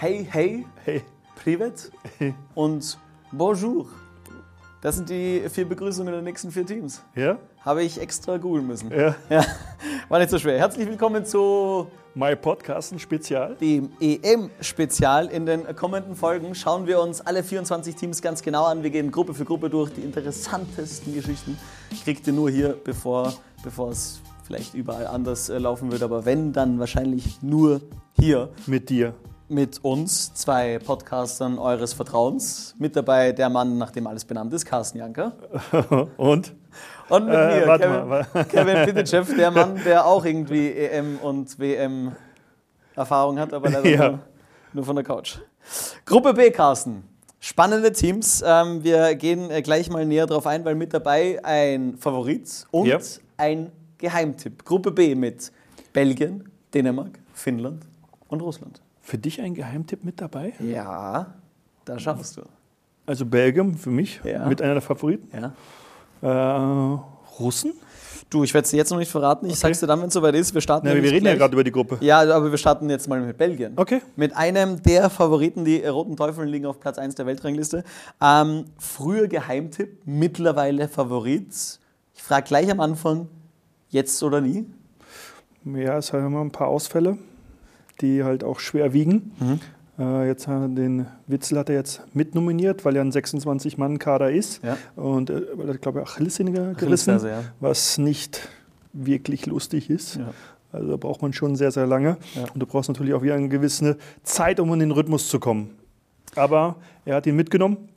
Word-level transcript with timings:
Hey, 0.00 0.24
hey, 0.30 0.64
Hey. 0.84 1.02
Privet 1.42 1.90
und 2.54 2.96
Bonjour. 3.32 3.86
Das 4.80 4.94
sind 4.94 5.10
die 5.10 5.42
vier 5.50 5.68
Begrüßungen 5.68 6.12
der 6.12 6.22
nächsten 6.22 6.52
vier 6.52 6.64
Teams. 6.64 7.02
Ja? 7.16 7.36
Habe 7.64 7.82
ich 7.82 8.00
extra 8.00 8.36
googeln 8.36 8.64
müssen. 8.64 8.92
Ja. 8.92 9.16
Ja, 9.28 9.44
war 10.08 10.20
nicht 10.20 10.30
so 10.30 10.38
schwer. 10.38 10.56
Herzlich 10.56 10.86
willkommen 10.86 11.24
zu 11.24 11.88
My 12.14 12.36
Podcast, 12.36 12.92
ein 12.92 13.00
Spezial. 13.00 13.56
dem 13.56 13.90
EM-Spezial. 13.98 15.26
In 15.32 15.46
den 15.46 15.74
kommenden 15.74 16.14
Folgen 16.14 16.54
schauen 16.54 16.86
wir 16.86 17.00
uns 17.00 17.20
alle 17.20 17.42
24 17.42 17.96
Teams 17.96 18.22
ganz 18.22 18.40
genau 18.42 18.66
an. 18.66 18.84
Wir 18.84 18.90
gehen 18.90 19.10
Gruppe 19.10 19.34
für 19.34 19.44
Gruppe 19.44 19.68
durch. 19.68 19.92
Die 19.92 20.02
interessantesten 20.02 21.12
Geschichten 21.12 21.58
kriegt 22.04 22.24
ihr 22.28 22.34
nur 22.34 22.50
hier, 22.50 22.76
bevor, 22.84 23.32
bevor 23.64 23.90
es 23.90 24.20
vielleicht 24.44 24.74
überall 24.74 25.08
anders 25.08 25.48
äh, 25.48 25.58
laufen 25.58 25.90
wird. 25.90 26.04
Aber 26.04 26.24
wenn, 26.24 26.52
dann 26.52 26.78
wahrscheinlich 26.78 27.42
nur 27.42 27.80
hier 28.16 28.50
Mit 28.68 28.90
dir. 28.90 29.12
Mit 29.48 29.82
uns, 29.82 30.34
zwei 30.34 30.78
Podcastern 30.78 31.58
eures 31.58 31.92
Vertrauens. 31.94 32.74
Mit 32.78 32.94
dabei 32.96 33.32
der 33.32 33.48
Mann, 33.48 33.78
nach 33.78 33.90
dem 33.90 34.06
alles 34.06 34.24
benannt 34.24 34.52
ist, 34.52 34.66
Carsten 34.66 34.98
Janker. 34.98 35.32
Und? 36.16 36.54
Und 37.08 37.24
mit 37.26 37.34
Äh, 37.34 37.60
mir, 37.60 37.66
warte 37.66 37.84
Kevin, 37.84 38.08
mal, 38.08 38.24
Kevin 38.48 38.84
Pitychev, 38.94 39.34
der 39.36 39.50
Mann, 39.50 39.80
der 39.84 40.06
auch 40.06 40.24
irgendwie 40.24 40.70
EM 40.72 41.18
und 41.18 41.58
WM 41.58 42.12
Erfahrung 42.94 43.38
hat, 43.38 43.54
aber 43.54 43.70
leider 43.70 43.88
Ja. 43.90 44.08
nur, 44.10 44.18
nur 44.74 44.84
von 44.84 44.96
der 44.96 45.04
Couch. 45.04 45.38
Gruppe 46.04 46.34
B, 46.34 46.50
Carsten. 46.50 47.04
Spannende 47.40 47.92
Teams. 47.92 48.42
Ähm, 48.46 48.82
wir 48.84 49.14
gehen 49.14 49.50
äh, 49.50 49.62
gleich 49.62 49.88
mal 49.88 50.04
näher 50.04 50.26
drauf 50.26 50.46
ein, 50.46 50.64
weil 50.64 50.74
mit 50.74 50.92
dabei 50.92 51.40
ein 51.44 51.96
Favorit 51.96 52.66
und 52.70 52.86
Ja. 52.86 52.98
ein 53.38 53.72
Geheimtipp. 53.96 54.64
Gruppe 54.64 54.90
B 54.90 55.14
mit 55.14 55.50
Belgien, 55.92 56.50
Dänemark, 56.74 57.18
Finnland 57.32 57.84
und 58.28 58.42
Russland. 58.42 58.82
Für 59.08 59.16
dich 59.16 59.40
ein 59.40 59.54
Geheimtipp 59.54 60.04
mit 60.04 60.20
dabei? 60.20 60.52
Ja, 60.60 61.32
da 61.86 61.98
schaffst 61.98 62.36
du. 62.36 62.42
Also 63.06 63.24
Belgien 63.24 63.74
für 63.78 63.88
mich, 63.88 64.20
Ja. 64.22 64.44
mit 64.46 64.60
einer 64.60 64.74
der 64.74 64.82
Favoriten. 64.82 65.30
Ja. 65.34 65.52
Äh, 66.20 66.98
Russen? 67.40 67.72
Du, 68.28 68.44
ich 68.44 68.52
werde 68.52 68.66
es 68.66 68.70
dir 68.70 68.76
jetzt 68.76 68.90
noch 68.90 68.98
nicht 68.98 69.10
verraten. 69.10 69.46
Ich 69.46 69.52
Okay. 69.52 69.60
sag's 69.60 69.80
dir 69.80 69.86
dann, 69.86 70.00
wenn 70.02 70.08
es 70.08 70.12
soweit 70.12 70.34
ist. 70.34 70.52
Wir 70.52 70.60
starten 70.60 70.86
Na, 70.86 70.94
wir 70.94 71.02
reden 71.02 71.14
ja 71.14 71.20
gleich- 71.20 71.38
gerade 71.38 71.54
über 71.54 71.64
die 71.64 71.72
Gruppe. 71.72 71.96
Ja, 72.02 72.20
aber 72.20 72.50
wir 72.50 72.58
starten 72.58 72.90
jetzt 72.90 73.08
mal 73.08 73.18
mit 73.22 73.38
Belgien. 73.38 73.72
Okay. 73.76 74.02
Mit 74.16 74.36
einem 74.36 74.82
der 74.82 75.08
Favoriten, 75.08 75.64
die 75.64 75.82
Roten 75.86 76.14
Teufeln 76.14 76.46
liegen 76.46 76.66
auf 76.66 76.78
Platz 76.78 76.98
1 76.98 77.14
der 77.14 77.24
Weltrangliste. 77.24 77.84
Ähm, 78.20 78.66
früher 78.76 79.26
Geheimtipp, 79.26 80.02
mittlerweile 80.04 80.86
Favorit. 80.86 81.46
Ich 82.14 82.22
frage 82.22 82.46
gleich 82.46 82.70
am 82.70 82.80
Anfang, 82.80 83.26
jetzt 83.88 84.22
oder 84.22 84.42
nie? 84.42 84.66
Ja, 85.64 85.96
es 85.96 86.12
haben 86.12 86.26
immer 86.26 86.42
ein 86.42 86.50
paar 86.52 86.68
Ausfälle, 86.68 87.16
die 88.00 88.24
halt 88.24 88.44
auch 88.44 88.60
schwer 88.60 88.92
wiegen. 88.92 89.32
Mhm. 89.40 89.60
Äh, 89.98 90.28
jetzt 90.28 90.46
hat 90.46 90.76
den 90.76 91.06
Witzel 91.26 91.58
hat 91.58 91.68
er 91.68 91.76
jetzt 91.76 92.02
mitnominiert, 92.14 92.84
weil 92.84 92.96
er 92.96 93.02
ein 93.02 93.10
26-Mann-Kader 93.10 94.30
ist. 94.30 94.62
Ja. 94.62 94.76
Und 94.96 95.30
äh, 95.30 95.42
weil 95.54 95.68
er, 95.68 95.78
glaube 95.78 96.00
ich, 96.00 96.08
Achillessehne 96.08 96.52
gerissen, 96.52 96.76
Achillesferse, 96.76 97.28
ja. 97.28 97.42
was 97.60 97.98
nicht 97.98 98.48
wirklich 98.92 99.46
lustig 99.46 99.90
ist. 99.90 100.16
Ja. 100.16 100.32
Also 100.70 100.90
da 100.90 100.96
braucht 100.96 101.22
man 101.22 101.32
schon 101.32 101.56
sehr, 101.56 101.70
sehr 101.70 101.86
lange. 101.86 102.18
Ja. 102.34 102.44
Und 102.52 102.60
du 102.60 102.66
brauchst 102.66 102.88
natürlich 102.88 103.14
auch 103.14 103.22
wieder 103.22 103.34
eine 103.34 103.48
gewisse 103.48 103.96
Zeit, 104.22 104.60
um 104.60 104.72
in 104.72 104.80
den 104.80 104.90
Rhythmus 104.90 105.28
zu 105.28 105.40
kommen. 105.40 105.70
Aber 106.36 106.76
er 107.04 107.16
hat 107.16 107.26
ihn 107.26 107.36
mitgenommen. 107.36 107.88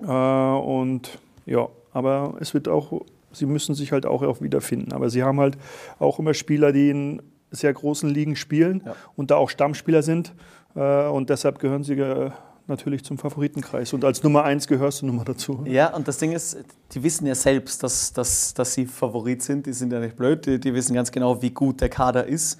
Äh, 0.00 0.06
und 0.06 1.18
ja, 1.46 1.68
aber 1.92 2.34
es 2.40 2.54
wird 2.54 2.68
auch, 2.68 3.02
sie 3.32 3.46
müssen 3.46 3.74
sich 3.74 3.92
halt 3.92 4.06
auch, 4.06 4.22
auch 4.22 4.40
wiederfinden. 4.40 4.92
Aber 4.92 5.10
sie 5.10 5.22
haben 5.22 5.38
halt 5.38 5.56
auch 5.98 6.18
immer 6.18 6.34
Spieler, 6.34 6.72
die 6.72 6.90
in 6.90 7.22
sehr 7.50 7.72
großen 7.72 8.08
Ligen 8.08 8.36
spielen 8.36 8.82
Ja. 8.84 8.94
und 9.16 9.30
da 9.30 9.36
auch 9.36 9.50
Stammspieler 9.50 10.02
sind. 10.02 10.32
Äh, 10.74 11.06
und 11.08 11.30
deshalb 11.30 11.58
gehören 11.58 11.82
sie 11.84 11.94
äh, 11.94 12.30
natürlich 12.66 13.04
zum 13.04 13.16
Favoritenkreis. 13.18 13.92
Und 13.94 14.04
als 14.04 14.22
Nummer 14.22 14.44
eins 14.44 14.68
gehörst 14.68 15.00
du 15.02 15.06
nun 15.06 15.16
mal 15.16 15.24
dazu. 15.24 15.62
Ja, 15.66 15.94
und 15.94 16.06
das 16.06 16.18
Ding 16.18 16.32
ist, 16.32 16.58
die 16.92 17.02
wissen 17.02 17.26
ja 17.26 17.34
selbst, 17.34 17.82
dass, 17.82 18.12
dass, 18.12 18.52
dass 18.54 18.74
sie 18.74 18.84
Favorit 18.86 19.42
sind. 19.42 19.66
Die 19.66 19.72
sind 19.72 19.92
ja 19.92 20.00
nicht 20.00 20.16
blöd. 20.16 20.44
Die, 20.46 20.60
die 20.60 20.74
wissen 20.74 20.94
ganz 20.94 21.10
genau, 21.10 21.40
wie 21.40 21.50
gut 21.50 21.80
der 21.80 21.88
Kader 21.88 22.26
ist. 22.26 22.58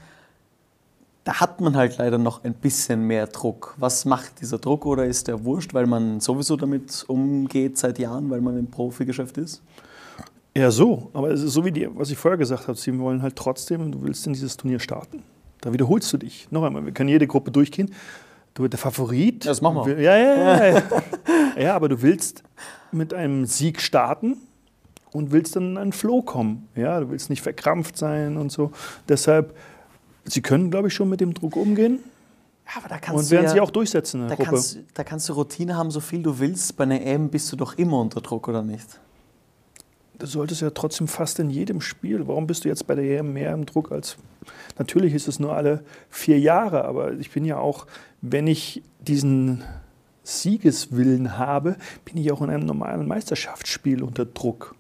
Da 1.24 1.40
hat 1.40 1.60
man 1.60 1.76
halt 1.76 1.98
leider 1.98 2.16
noch 2.16 2.42
ein 2.44 2.54
bisschen 2.54 3.02
mehr 3.02 3.26
Druck. 3.26 3.74
Was 3.76 4.06
macht 4.06 4.40
dieser 4.40 4.56
Druck 4.58 4.86
oder 4.86 5.04
ist 5.04 5.28
der 5.28 5.44
wurscht, 5.44 5.74
weil 5.74 5.86
man 5.86 6.20
sowieso 6.20 6.56
damit 6.56 7.04
umgeht 7.06 7.76
seit 7.76 7.98
Jahren, 7.98 8.30
weil 8.30 8.40
man 8.40 8.58
im 8.58 8.68
Profigeschäft 8.70 9.36
ist? 9.36 9.62
Ja, 10.58 10.70
so. 10.70 11.10
Aber 11.12 11.30
es 11.30 11.42
ist 11.42 11.52
so 11.52 11.64
wie 11.64 11.70
die, 11.72 11.88
was 11.96 12.10
ich 12.10 12.18
vorher 12.18 12.36
gesagt 12.38 12.66
habe, 12.68 12.76
sie 12.78 12.96
wollen 12.98 13.22
halt 13.22 13.36
trotzdem, 13.36 13.92
du 13.92 14.02
willst 14.02 14.26
in 14.26 14.32
dieses 14.32 14.56
Turnier 14.56 14.80
starten. 14.80 15.22
Da 15.60 15.72
wiederholst 15.72 16.12
du 16.12 16.16
dich. 16.18 16.48
Noch 16.50 16.62
einmal, 16.64 16.84
wir 16.84 16.92
können 16.92 17.08
jede 17.08 17.26
Gruppe 17.26 17.50
durchgehen. 17.50 17.92
Du 18.54 18.66
der 18.66 18.78
Favorit. 18.78 19.46
Das 19.46 19.60
machen 19.60 19.76
wir. 19.76 19.86
will- 19.96 20.00
Ja, 20.02 20.16
ja, 20.16 20.36
ja. 20.36 20.68
Ja, 20.78 20.82
ja 21.62 21.76
aber 21.76 21.88
du 21.88 22.02
willst 22.02 22.42
mit 22.90 23.14
einem 23.14 23.44
Sieg 23.46 23.80
starten 23.80 24.36
und 25.12 25.30
willst 25.32 25.54
dann 25.56 25.72
in 25.72 25.78
einen 25.78 25.92
Flow 25.92 26.22
kommen. 26.22 26.68
Ja, 26.74 27.00
du 27.00 27.10
willst 27.10 27.30
nicht 27.30 27.42
verkrampft 27.42 27.96
sein 27.96 28.36
und 28.36 28.50
so. 28.50 28.72
Deshalb, 29.08 29.56
sie 30.24 30.42
können, 30.42 30.70
glaube 30.70 30.88
ich, 30.88 30.94
schon 30.94 31.08
mit 31.08 31.20
dem 31.20 31.34
Druck 31.34 31.56
umgehen 31.56 32.00
Ja, 32.66 32.80
aber 32.80 32.88
da 32.88 32.98
kannst 32.98 33.18
und 33.20 33.26
du 33.26 33.30
werden 33.30 33.44
ja, 33.44 33.50
sich 33.50 33.60
auch 33.60 33.70
durchsetzen 33.70 34.22
in 34.22 34.28
da 34.28 34.34
der 34.34 34.36
Gruppe. 34.38 34.50
kannst, 34.50 34.78
da 34.94 35.04
kannst 35.04 35.28
du 35.28 35.34
Routine 35.34 35.76
haben, 35.76 35.90
so 35.90 36.00
viel 36.00 36.22
du 36.22 36.38
willst. 36.38 36.76
Bei 36.76 36.84
einer 36.84 37.00
EM 37.00 37.28
bist 37.28 37.50
du 37.52 37.56
doch 37.56 37.74
immer 37.78 38.00
unter 38.00 38.20
Druck, 38.20 38.48
oder 38.48 38.62
nicht? 38.62 38.86
Du 40.18 40.26
solltest 40.26 40.62
ja 40.62 40.70
trotzdem 40.70 41.06
fast 41.06 41.38
in 41.38 41.48
jedem 41.50 41.80
Spiel. 41.80 42.26
Warum 42.26 42.46
bist 42.46 42.64
du 42.64 42.68
jetzt 42.68 42.86
bei 42.86 42.94
der 42.96 43.04
EM 43.20 43.32
mehr 43.32 43.52
im 43.52 43.66
Druck 43.66 43.92
als. 43.92 44.16
Natürlich 44.78 45.14
ist 45.14 45.28
es 45.28 45.38
nur 45.38 45.54
alle 45.54 45.84
vier 46.10 46.38
Jahre, 46.40 46.84
aber 46.84 47.12
ich 47.14 47.30
bin 47.30 47.44
ja 47.44 47.58
auch, 47.58 47.86
wenn 48.20 48.46
ich 48.48 48.82
diesen 49.00 49.62
Siegeswillen 50.24 51.38
habe, 51.38 51.76
bin 52.04 52.16
ich 52.16 52.32
auch 52.32 52.42
in 52.42 52.50
einem 52.50 52.66
normalen 52.66 53.06
Meisterschaftsspiel 53.06 54.02
unter 54.02 54.24
Druck. 54.26 54.74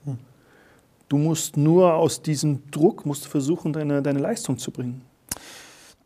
Du 1.08 1.18
musst 1.18 1.56
nur 1.56 1.94
aus 1.94 2.20
diesem 2.22 2.68
Druck 2.70 3.06
musst 3.06 3.24
du 3.26 3.28
versuchen, 3.30 3.72
deine, 3.72 4.02
deine 4.02 4.18
Leistung 4.18 4.58
zu 4.58 4.70
bringen. 4.70 5.02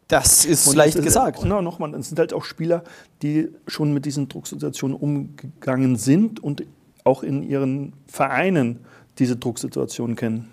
Das 0.08 0.44
ist 0.44 0.68
Und 0.68 0.76
leicht 0.76 0.94
das 0.94 1.00
ist- 1.00 1.04
gesagt. 1.06 1.40
Na, 1.44 1.62
nochmal, 1.62 1.94
es 1.94 2.08
sind 2.08 2.18
halt 2.18 2.34
auch 2.34 2.44
Spieler, 2.44 2.84
die 3.22 3.48
schon 3.66 3.94
mit 3.94 4.04
diesen 4.04 4.28
Drucksituationen 4.28 4.96
umgegangen 4.96 5.96
sind 5.96 6.40
und 6.42 6.64
auch 7.04 7.22
in 7.22 7.42
ihren 7.42 7.94
Vereinen 8.06 8.80
diese 9.18 9.36
Drucksituationen 9.36 10.16
kennen. 10.16 10.52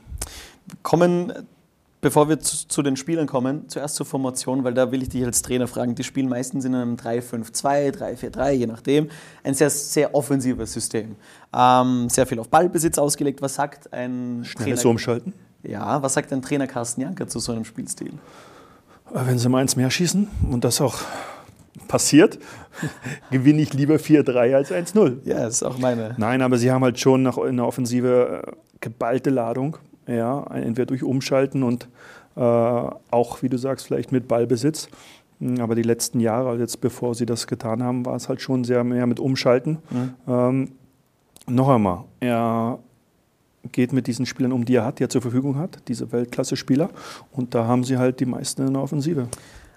kommen, 0.84 1.34
bevor 2.02 2.30
wir 2.30 2.40
zu, 2.40 2.68
zu 2.68 2.82
den 2.82 2.96
Spielern 2.96 3.28
kommen, 3.28 3.68
zuerst 3.68 3.96
zur 3.96 4.06
Formation, 4.06 4.64
weil 4.64 4.74
da 4.74 4.92
will 4.92 5.02
ich 5.02 5.10
dich 5.10 5.24
als 5.26 5.42
Trainer 5.42 5.68
fragen. 5.68 5.96
Die 5.96 6.04
spielen 6.04 6.30
meistens 6.30 6.66
in 6.66 6.76
einem 6.76 6.96
3-5-2, 6.96 7.92
3-4-3, 7.98 8.52
je 8.52 8.68
nachdem. 8.68 9.10
Ein 9.44 9.54
sehr, 9.54 9.70
sehr 9.70 10.14
offensives 10.16 10.74
System. 10.74 11.16
Ähm, 11.54 12.10
sehr 12.10 12.26
viel 12.26 12.40
auf 12.40 12.50
Ballbesitz 12.50 12.98
ausgelegt. 12.98 13.42
Was 13.42 13.56
sagt 13.56 13.92
ein 13.94 14.44
Schnelles 14.44 14.82
Trainer? 14.82 14.92
Umschalten. 14.92 15.34
Ja, 15.64 16.02
was 16.02 16.14
sagt 16.14 16.32
ein 16.32 16.42
Trainer 16.42 16.68
Carsten 16.68 17.02
Janker 17.02 17.28
zu 17.28 17.40
so 17.40 17.52
einem 17.52 17.66
Spielstil? 17.66 18.14
Wenn 19.12 19.38
sie 19.40 19.50
mal 19.50 19.60
eins 19.60 19.76
mehr 19.76 19.90
schießen 19.90 20.28
und 20.52 20.64
das 20.64 20.80
auch 20.80 21.00
passiert, 21.88 22.40
gewinne 23.32 23.62
ich 23.62 23.74
lieber 23.74 23.96
4-3 23.96 24.56
als 24.56 24.72
1-0. 24.72 25.18
Ja, 25.26 25.48
ist 25.48 25.64
auch 25.64 25.78
meine. 25.78 26.16
Nein, 26.18 26.42
aber 26.42 26.58
sie 26.58 26.72
haben 26.72 26.84
halt 26.84 27.00
schon 27.00 27.24
nach 27.24 27.38
in 27.38 27.58
der 27.58 27.66
Offensive 27.66 28.44
äh, 28.46 28.52
geballte 28.80 29.30
Ladung. 29.30 29.78
Ja, 30.08 30.44
entweder 30.54 30.88
durch 30.88 31.04
Umschalten 31.04 31.62
und 31.62 31.88
äh, 32.36 32.40
auch, 32.42 33.42
wie 33.42 33.50
du 33.50 33.58
sagst, 33.58 33.86
vielleicht 33.86 34.12
mit 34.12 34.28
Ballbesitz. 34.28 34.90
Mm, 35.40 35.60
Aber 35.62 35.76
die 35.76 35.84
letzten 35.84 36.20
Jahre, 36.20 36.50
also 36.50 36.62
jetzt 36.62 36.82
bevor 36.82 37.14
sie 37.14 37.26
das 37.26 37.46
getan 37.48 37.84
haben, 37.84 38.06
war 38.06 38.16
es 38.16 38.28
halt 38.30 38.42
schon 38.42 38.64
sehr 38.64 38.84
mehr 38.84 39.06
mit 39.06 39.20
Umschalten. 39.20 39.78
Ähm, 40.28 40.72
noch 41.48 41.70
einmal, 41.70 42.06
er 42.20 42.80
geht 43.72 43.94
mit 43.94 44.08
diesen 44.08 44.26
Spielern 44.26 44.52
um, 44.52 44.66
die 44.66 44.76
er 44.76 44.86
hat, 44.86 45.00
die 45.00 45.04
er 45.04 45.10
zur 45.10 45.22
Verfügung 45.22 45.58
hat, 45.58 45.80
diese 45.88 46.12
Weltklasse-Spieler. 46.12 46.90
Und 47.32 47.54
da 47.56 47.66
haben 47.66 47.84
sie 47.84 47.98
halt 47.98 48.20
die 48.20 48.26
meisten 48.26 48.66
in 48.66 48.74
der 48.74 48.82
Offensive. 48.82 49.28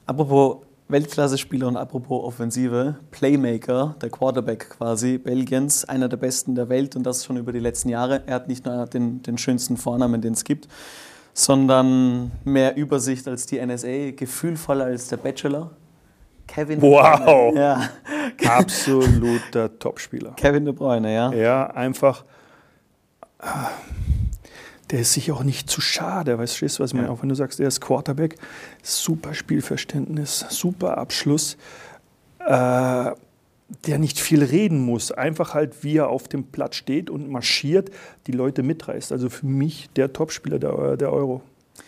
Apropos 0.06 0.59
Weltklasse-Spieler 0.88 1.69
und 1.69 1.76
apropos 1.76 2.25
Offensive, 2.25 2.96
Playmaker, 3.11 3.94
der 4.02 4.11
Quarterback 4.11 4.70
quasi 4.70 5.19
Belgiens, 5.19 5.84
einer 5.84 6.08
der 6.08 6.19
besten 6.19 6.55
der 6.55 6.69
Welt 6.69 6.96
und 6.96 7.05
das 7.05 7.25
schon 7.25 7.37
über 7.37 7.52
die 7.52 7.61
letzten 7.61 7.88
Jahre. 7.88 8.23
Er 8.26 8.34
hat 8.34 8.49
nicht 8.49 8.67
nur 8.67 8.87
den, 8.87 9.23
den 9.23 9.38
schönsten 9.38 9.76
Vornamen, 9.76 10.20
den 10.20 10.34
es 10.34 10.44
gibt, 10.44 10.69
sondern 11.32 12.31
mehr 12.44 12.76
Übersicht 12.76 13.26
als 13.26 13.46
die 13.46 13.64
NSA, 13.64 14.11
gefühlvoller 14.11 14.84
als 14.84 15.08
der 15.08 15.17
Bachelor. 15.17 15.70
Kevin 16.46 16.82
Wow. 16.82 17.02
De 17.02 17.25
Bruyne. 17.25 17.61
Ja. 17.61 17.88
Absoluter 18.58 19.78
Topspieler. 19.78 20.32
Kevin 20.37 20.64
De 20.64 20.75
Bruyne, 20.75 21.14
ja. 21.14 21.32
Ja, 21.32 21.67
einfach. 21.69 22.25
Der 24.93 25.00
ist 25.00 25.15
sich 25.15 25.33
auch 25.33 25.43
nicht 25.43 25.71
zu 25.71 25.81
schade, 25.81 26.39
weißt 26.39 26.61
du, 26.61 26.67
was 26.67 26.79
ich 26.79 26.94
meine? 26.94 27.06
Ja. 27.09 27.12
Auch 27.12 27.23
wenn 27.23 27.31
du 27.31 27.35
sagst, 27.35 27.59
er 27.59 27.69
ist 27.69 27.81
Quarterback, 27.81 28.37
super 28.83 29.33
Spielverständnis, 29.33 30.44
super 30.50 30.99
Abschluss, 30.99 31.56
äh, 32.47 33.12
der 33.87 33.99
nicht 33.99 34.21
viel 34.21 34.44
reden 34.44 34.81
muss, 34.81 35.11
einfach 35.11 35.55
halt, 35.55 35.83
wie 35.83 35.97
er 35.97 36.09
auf 36.09 36.29
dem 36.29 36.44
Platz 36.44 36.77
steht 36.77 37.09
und 37.09 37.31
marschiert, 37.31 37.91
die 38.27 38.33
Leute 38.33 38.62
mitreißt. 38.62 39.12
Also 39.12 39.31
für 39.31 39.47
mich 39.47 39.89
der 39.97 40.12
Topspieler 40.12 40.59
der, 40.59 40.97
der 40.99 41.11
Euro. 41.11 41.43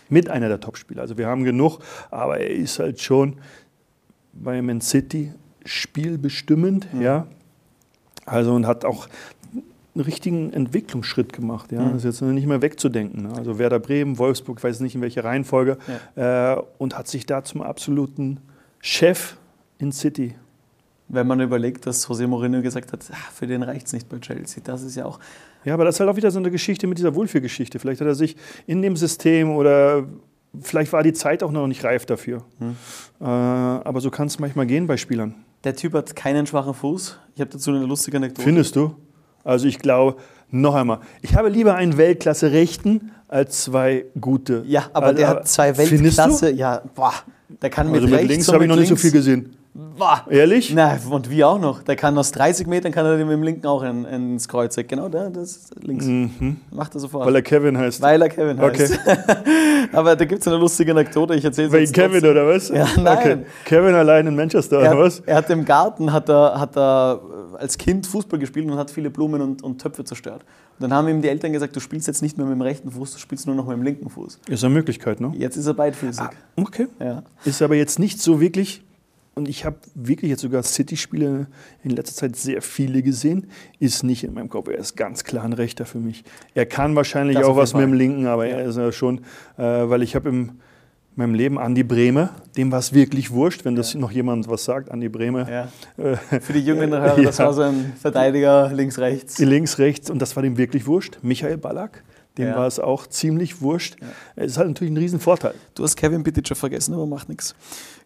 Mit 0.09 0.31
einer 0.31 0.49
der 0.49 0.61
Topspieler. 0.61 1.03
Also 1.03 1.19
wir 1.19 1.27
haben 1.27 1.45
genug, 1.45 1.81
aber 2.11 2.39
er 2.41 2.51
ist 2.51 2.79
halt 2.79 3.03
schon 3.03 3.39
bei 4.33 4.63
Man 4.63 4.81
City 4.81 5.33
spielbestimmend, 5.65 6.93
mhm. 6.95 7.03
ja. 7.03 7.27
Also 8.27 8.55
und 8.55 8.67
hat 8.67 8.87
auch 8.87 9.09
einen 9.95 10.05
richtigen 10.05 10.53
Entwicklungsschritt 10.53 11.33
gemacht. 11.33 11.73
Ja? 11.73 11.81
Mhm. 11.81 11.93
Das 11.93 12.05
ist 12.05 12.21
jetzt 12.21 12.23
nicht 12.23 12.47
mehr 12.47 12.63
wegzudenken. 12.63 13.25
Ne? 13.25 13.33
Also 13.37 13.59
Werder 13.59 13.79
Bremen, 13.79 14.19
Wolfsburg, 14.19 14.59
ich 14.59 14.65
weiß 14.65 14.81
nicht 14.81 14.95
in 14.95 15.01
welcher 15.01 15.25
Reihenfolge, 15.25 15.79
ja. 16.17 16.55
äh, 16.55 16.63
und 16.79 16.99
hat 16.99 17.09
sich 17.09 17.27
da 17.27 17.45
zum 17.45 17.63
absoluten 17.63 18.41
Chef 18.81 19.37
in 19.79 19.93
City. 19.93 20.35
Wenn 21.09 21.27
man 21.27 21.41
überlegt, 21.41 21.87
dass 21.87 22.09
José 22.09 22.27
Mourinho 22.27 22.63
gesagt 22.63 22.93
hat, 22.93 23.05
ach, 23.13 23.31
für 23.31 23.47
den 23.47 23.63
reicht 23.63 23.87
es 23.87 23.93
nicht 23.93 24.09
bei 24.09 24.19
Chelsea, 24.19 24.63
das 24.65 24.83
ist 24.83 24.97
ja 24.97 25.05
auch. 25.05 25.21
Ja, 25.65 25.75
aber 25.75 25.85
das 25.85 25.97
ist 25.97 26.01
halt 26.01 26.11
auch 26.11 26.17
wieder 26.17 26.31
so 26.31 26.39
eine 26.39 26.51
Geschichte 26.51 26.87
mit 26.87 26.99
dieser 26.99 27.15
Wohlfühlgeschichte. 27.15 27.79
Vielleicht 27.79 28.01
hat 28.01 28.09
er 28.09 28.15
sich 28.15 28.37
in 28.67 28.83
dem 28.83 28.97
System 28.97 29.51
oder 29.51 30.07
vielleicht 30.61 30.93
war 30.93 31.03
die 31.03 31.13
Zeit 31.13 31.43
auch 31.43 31.53
noch 31.53 31.67
nicht 31.67 31.85
reif 31.85 32.07
dafür. 32.07 32.43
Mhm. 32.59 32.77
Äh, 33.21 33.25
aber 33.25 34.01
so 34.01 34.11
kann 34.11 34.27
es 34.27 34.39
manchmal 34.39 34.67
gehen 34.67 34.87
bei 34.87 34.97
Spielern. 34.97 35.35
Der 35.65 35.77
Typ 35.77 35.95
hat 35.95 36.15
keinen 36.15 36.47
schwachen 36.47 36.75
Fuß. 36.75 37.19
Ich 37.35 37.41
habe 37.41 37.51
dazu 37.51 37.71
eine 37.71 37.87
lustige 37.87 38.19
Anekdote. 38.19 38.43
Findest 38.43 38.77
du? 38.77 38.95
Also 39.45 39.69
ich 39.69 39.79
glaube, 39.79 40.17
noch 40.51 40.75
einmal, 40.75 41.01
ich 41.23 41.35
habe 41.35 41.49
lieber 41.49 41.75
einen 41.75 41.97
Weltklasse-Rechten 41.97 43.13
als 43.29 43.65
zwei 43.65 44.07
gute. 44.21 44.65
Ja, 44.67 44.85
aber 44.93 45.07
also, 45.07 45.19
der 45.19 45.29
hat 45.29 45.49
zwei 45.49 45.77
Weltklasse, 45.77 46.51
ja, 46.51 46.83
boah, 46.95 47.13
der 47.63 47.71
kann 47.71 47.91
mit, 47.91 48.03
also 48.03 48.15
mit 48.15 48.25
links 48.29 48.53
habe 48.53 48.65
ich 48.65 48.69
noch 48.69 48.77
nicht 48.77 48.89
so 48.89 48.97
viel 48.97 49.13
gesehen. 49.13 49.57
Boah. 49.75 50.25
Ehrlich? 50.31 50.73
Na, 50.73 50.97
und 51.11 51.31
wie 51.31 51.43
auch 51.43 51.59
noch. 51.59 51.83
Der 51.83 51.97
kann 51.97 52.17
aus 52.17 52.31
30 52.31 52.69
Metern 52.69 52.93
kann 52.93 53.05
er 53.07 53.17
mit 53.17 53.29
dem 53.29 53.43
linken 53.43 53.67
auch 53.67 53.83
in, 53.83 54.05
ins 54.05 54.47
Kreuz. 54.47 54.77
Genau, 54.77 55.09
da, 55.09 55.29
das 55.31 55.57
ist 55.57 55.75
links. 55.83 56.07
Mhm. 56.07 56.59
Macht 56.71 56.95
er 56.95 57.01
sofort. 57.01 57.27
Weil 57.27 57.35
er 57.35 57.43
Kevin 57.43 57.77
heißt. 57.77 58.01
Weil 58.01 58.23
er 58.23 58.29
Kevin 58.29 58.61
heißt. 58.61 59.01
Okay. 59.05 59.17
Aber 59.93 60.15
da 60.15 60.25
gibt 60.25 60.43
es 60.43 60.47
eine 60.49 60.59
lustige 60.59 60.93
Anekdote. 60.93 61.35
Ich 61.35 61.45
erzähle 61.45 61.73
Wegen 61.73 61.91
Kevin 61.93 62.21
trotzdem. 62.21 62.31
oder 62.31 62.47
was? 62.47 62.69
Ja, 62.69 62.87
nein. 63.03 63.19
Okay. 63.19 63.39
Kevin 63.65 63.95
allein 63.97 64.29
in 64.29 64.37
Manchester 64.37 64.81
er, 64.81 64.93
oder 64.93 65.01
was? 65.01 65.21
Er 65.21 65.37
hat 65.37 65.51
im 65.51 65.65
Garten 65.65 66.13
hat 66.13 66.29
er, 66.29 66.61
hat 66.61 66.77
er 66.77 67.21
als 67.59 67.77
Kind 67.77 68.07
Fußball 68.07 68.39
gespielt 68.39 68.71
und 68.71 68.77
hat 68.77 68.93
viele 68.93 69.11
Blumen 69.11 69.41
und, 69.41 69.65
und 69.65 69.81
Töpfe 69.81 70.05
zerstört. 70.05 70.45
Und 70.79 70.83
dann 70.85 70.93
haben 70.93 71.09
ihm 71.09 71.21
die 71.21 71.29
Eltern 71.29 71.53
gesagt, 71.53 71.75
du 71.75 71.81
spielst 71.81 72.07
jetzt 72.07 72.23
nicht 72.23 72.37
mehr 72.39 72.47
mit 72.47 72.55
dem 72.55 72.63
rechten 72.63 72.93
Fuß, 72.93 73.13
du 73.13 73.19
spielst 73.19 73.47
nur 73.47 73.57
noch 73.57 73.67
mit 73.67 73.77
dem 73.77 73.83
linken 73.83 74.09
Fuß. 74.09 74.39
Ist 74.49 74.63
eine 74.63 74.75
Möglichkeit, 74.75 75.21
ne? 75.21 75.33
Jetzt 75.37 75.57
ist 75.57 75.67
er 75.67 75.75
beidfüßig. 75.75 76.23
Ah, 76.23 76.31
okay. 76.57 76.87
Ja. 77.01 77.25
Ist 77.45 77.61
aber 77.61 77.75
jetzt 77.75 77.99
nicht 77.99 78.21
so 78.21 78.41
wirklich 78.41 78.85
und 79.35 79.49
ich 79.49 79.65
habe 79.65 79.77
wirklich 79.95 80.31
jetzt 80.31 80.43
sogar 80.43 80.63
City-Spiele 80.63 81.47
in 81.83 81.91
letzter 81.91 82.15
Zeit 82.15 82.37
sehr 82.37 82.63
viele 82.63 83.03
gesehen, 83.03 83.49
ist 83.81 84.05
nicht 84.05 84.25
in 84.25 84.35
meinem 84.35 84.49
Kopf. 84.49 84.69
Er 84.69 84.79
ist 84.79 84.97
ganz 84.97 85.25
klar 85.25 85.45
ein 85.45 85.53
Rechter 85.53 85.87
für 85.87 85.99
mich. 85.99 86.25
Er 86.55 86.67
kann 86.67 86.95
wahrscheinlich 86.95 87.37
das 87.37 87.47
auch 87.47 87.57
was 87.57 87.73
Fall. 87.73 87.83
mit 87.83 87.91
dem 87.91 87.99
Linken, 87.99 88.27
aber 88.27 88.47
ja. 88.47 88.59
er 88.59 88.67
ist 88.67 88.77
ja 88.77 88.93
schon, 88.93 89.19
äh, 89.57 89.63
weil 89.63 90.03
ich 90.03 90.15
habe 90.15 90.29
im 90.29 90.53
meinem 91.17 91.35
Leben 91.35 91.59
Andi 91.59 91.83
Breme, 91.83 92.31
dem 92.57 92.73
war 92.73 92.79
es 92.79 92.93
wirklich 92.93 93.31
wurscht, 93.31 93.65
wenn 93.65 93.77
das 93.77 93.93
ja. 93.93 94.01
noch 94.01 94.11
jemand 94.11 94.49
was 94.49 94.65
sagt, 94.65 94.91
Andi 94.91 95.09
Breme. 95.09 95.47
Ja. 95.49 96.05
Äh, 96.05 96.41
für 96.41 96.53
die 96.53 96.61
jüngeren 96.61 96.91
Hörer, 96.91 97.23
das 97.23 97.39
war 97.39 97.53
so 97.53 97.63
ein 97.63 97.93
Verteidiger 98.01 98.71
links-rechts. 98.73 99.39
Links-rechts 99.39 100.11
und 100.11 100.21
das 100.21 100.35
war 100.37 100.43
dem 100.43 100.57
wirklich 100.57 100.87
wurscht. 100.87 101.19
Michael 101.23 101.59
Ballack, 101.59 102.03
dem 102.37 102.49
ja. 102.49 102.57
war 102.57 102.67
es 102.67 102.81
auch 102.81 103.07
ziemlich 103.07 103.61
wurscht. 103.61 103.97
Es 104.37 104.53
ist 104.53 104.59
halt 104.59 104.69
natürlich 104.69 104.93
ein 104.93 104.97
Riesenvorteil. 104.97 105.55
Du 105.75 105.85
hast 105.85 105.97
Kevin 105.97 106.23
Bitticher 106.23 106.55
vergessen, 106.55 106.95
aber 106.95 107.07
macht 107.07 107.29
nichts. 107.29 107.55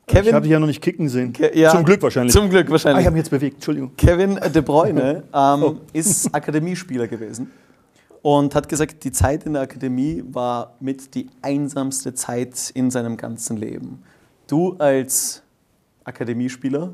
Kevin, 0.08 0.28
ich 0.28 0.32
habe 0.34 0.42
dich 0.42 0.52
ja 0.52 0.58
noch 0.58 0.66
nicht 0.66 0.82
kicken 0.82 1.08
sehen. 1.08 1.32
Ke 1.32 1.56
ja, 1.56 1.70
zum 1.70 1.84
Glück 1.84 2.02
wahrscheinlich. 2.02 2.32
Zum 2.32 2.50
Glück 2.50 2.70
wahrscheinlich. 2.70 2.96
Ah, 2.96 3.00
ich 3.00 3.06
habe 3.06 3.14
mich 3.14 3.24
jetzt 3.24 3.30
bewegt, 3.30 3.54
Entschuldigung. 3.56 3.92
Kevin 3.96 4.40
De 4.54 4.62
Bruyne 4.62 5.24
ähm, 5.34 5.62
oh. 5.62 5.76
ist 5.92 6.34
Akademiespieler 6.34 7.06
gewesen 7.06 7.50
und 8.22 8.54
hat 8.54 8.68
gesagt, 8.68 9.04
die 9.04 9.12
Zeit 9.12 9.44
in 9.44 9.52
der 9.52 9.62
Akademie 9.62 10.24
war 10.32 10.74
mit 10.80 11.14
die 11.14 11.28
einsamste 11.42 12.14
Zeit 12.14 12.70
in 12.74 12.90
seinem 12.90 13.16
ganzen 13.16 13.56
Leben. 13.56 14.02
Du 14.46 14.74
als 14.78 15.42
Akademiespieler, 16.04 16.92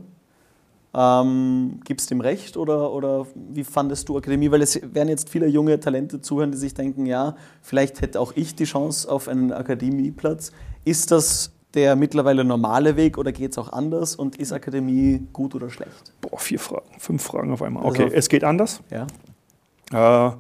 ähm, 0.97 1.81
gibst 1.85 2.11
ihm 2.11 2.21
recht 2.21 2.57
oder, 2.57 2.93
oder 2.93 3.27
wie 3.35 3.65
fandest 3.65 4.09
du 4.09 4.17
Akademie? 4.17 4.51
Weil 4.51 4.63
es 4.63 4.81
werden 4.95 5.09
jetzt 5.09 5.29
viele 5.29 5.47
junge 5.49 5.81
Talente 5.81 6.21
zuhören, 6.21 6.53
die 6.53 6.59
sich 6.59 6.75
denken, 6.75 7.07
ja, 7.07 7.35
vielleicht 7.63 8.01
hätte 8.01 8.21
auch 8.21 8.33
ich 8.37 8.55
die 8.55 8.65
Chance 8.65 9.11
auf 9.11 9.29
einen 9.29 9.53
Akademieplatz. 9.53 10.53
Ist 10.85 11.11
das 11.11 11.54
der 11.75 11.97
mittlerweile 11.97 12.45
normale 12.45 12.97
Weg 12.97 13.19
oder 13.19 13.33
geht 13.33 13.53
es 13.53 13.59
auch 13.59 13.73
anders 13.73 14.15
und 14.17 14.37
ist 14.37 14.53
Akademie 14.53 15.27
gut 15.33 15.55
oder 15.55 15.71
schlecht? 15.71 16.13
Boah, 16.21 16.39
vier 16.39 16.59
Fragen, 16.59 16.87
fünf 16.99 17.23
Fragen 17.23 17.53
auf 17.53 17.63
einmal. 17.63 17.85
Okay, 17.85 18.05
also, 18.05 18.15
es 18.15 18.29
geht 18.29 18.45
anders. 18.45 18.81
Ja. 18.91 20.29
Äh, 20.31 20.33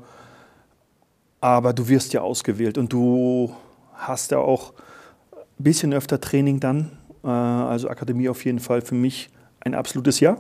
aber 1.40 1.72
du 1.72 1.88
wirst 1.88 2.12
ja 2.12 2.22
ausgewählt 2.22 2.78
und 2.78 2.92
du 2.92 3.54
hast 3.94 4.30
ja 4.30 4.38
auch 4.38 4.72
ein 5.32 5.64
bisschen 5.64 5.92
öfter 5.92 6.20
Training 6.20 6.60
dann. 6.60 6.92
Äh, 7.22 7.28
also 7.28 7.88
Akademie 7.88 8.28
auf 8.28 8.44
jeden 8.44 8.60
Fall 8.60 8.80
für 8.80 8.94
mich 8.94 9.30
ein 9.60 9.74
absolutes 9.74 10.20
Ja. 10.20 10.38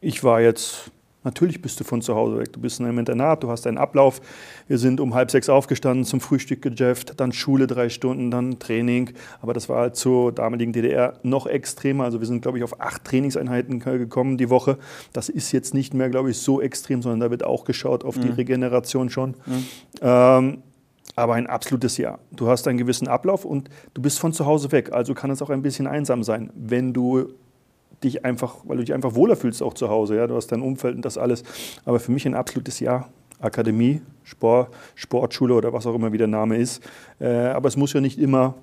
Ich 0.00 0.22
war 0.22 0.40
jetzt 0.40 0.92
Natürlich 1.24 1.60
bist 1.60 1.80
du 1.80 1.84
von 1.84 2.00
zu 2.00 2.14
Hause 2.14 2.38
weg. 2.38 2.52
Du 2.52 2.60
bist 2.60 2.78
in 2.78 2.86
einem 2.86 2.98
Internat, 2.98 3.42
du 3.42 3.50
hast 3.50 3.66
einen 3.66 3.76
Ablauf. 3.76 4.20
Wir 4.68 4.78
sind 4.78 5.00
um 5.00 5.14
halb 5.14 5.30
sechs 5.30 5.48
aufgestanden, 5.48 6.04
zum 6.04 6.20
Frühstück 6.20 6.62
gejefft, 6.62 7.18
dann 7.18 7.32
Schule 7.32 7.66
drei 7.66 7.88
Stunden, 7.88 8.30
dann 8.30 8.58
Training. 8.58 9.10
Aber 9.42 9.52
das 9.52 9.68
war 9.68 9.80
halt 9.80 9.96
zur 9.96 10.32
damaligen 10.32 10.72
DDR 10.72 11.18
noch 11.24 11.46
extremer. 11.46 12.04
Also 12.04 12.20
wir 12.20 12.26
sind, 12.26 12.42
glaube 12.42 12.58
ich, 12.58 12.64
auf 12.64 12.80
acht 12.80 13.04
Trainingseinheiten 13.04 13.80
gekommen 13.80 14.38
die 14.38 14.48
Woche. 14.48 14.78
Das 15.12 15.28
ist 15.28 15.50
jetzt 15.50 15.74
nicht 15.74 15.92
mehr, 15.92 16.08
glaube 16.08 16.30
ich, 16.30 16.38
so 16.38 16.60
extrem, 16.60 17.02
sondern 17.02 17.20
da 17.20 17.30
wird 17.30 17.44
auch 17.44 17.64
geschaut 17.64 18.04
auf 18.04 18.16
mhm. 18.16 18.20
die 18.22 18.28
Regeneration 18.28 19.10
schon. 19.10 19.30
Mhm. 19.46 19.66
Ähm, 20.00 20.62
aber 21.16 21.34
ein 21.34 21.48
absolutes 21.48 21.96
Ja. 21.96 22.20
Du 22.30 22.48
hast 22.48 22.68
einen 22.68 22.78
gewissen 22.78 23.08
Ablauf 23.08 23.44
und 23.44 23.68
du 23.92 24.02
bist 24.02 24.20
von 24.20 24.32
zu 24.32 24.46
Hause 24.46 24.70
weg. 24.70 24.92
Also 24.92 25.14
kann 25.14 25.32
es 25.32 25.42
auch 25.42 25.50
ein 25.50 25.62
bisschen 25.62 25.88
einsam 25.88 26.22
sein, 26.22 26.50
wenn 26.54 26.92
du 26.92 27.34
dich 28.04 28.24
einfach, 28.24 28.56
weil 28.64 28.78
du 28.78 28.84
dich 28.84 28.94
einfach 28.94 29.14
wohler 29.14 29.36
fühlst 29.36 29.62
auch 29.62 29.74
zu 29.74 29.88
Hause. 29.88 30.16
Ja? 30.16 30.26
Du 30.26 30.34
hast 30.36 30.48
dein 30.48 30.62
Umfeld 30.62 30.96
und 30.96 31.04
das 31.04 31.18
alles. 31.18 31.42
Aber 31.84 32.00
für 32.00 32.12
mich 32.12 32.26
ein 32.26 32.34
absolutes 32.34 32.80
Ja. 32.80 33.08
Akademie, 33.40 34.02
Sport, 34.24 34.74
Sportschule 34.96 35.54
oder 35.54 35.72
was 35.72 35.86
auch 35.86 35.94
immer 35.94 36.12
wie 36.12 36.18
der 36.18 36.26
Name 36.26 36.56
ist. 36.56 36.82
Äh, 37.20 37.28
aber 37.28 37.68
es 37.68 37.76
muss 37.76 37.92
ja 37.92 38.00
nicht 38.00 38.18
immer 38.18 38.54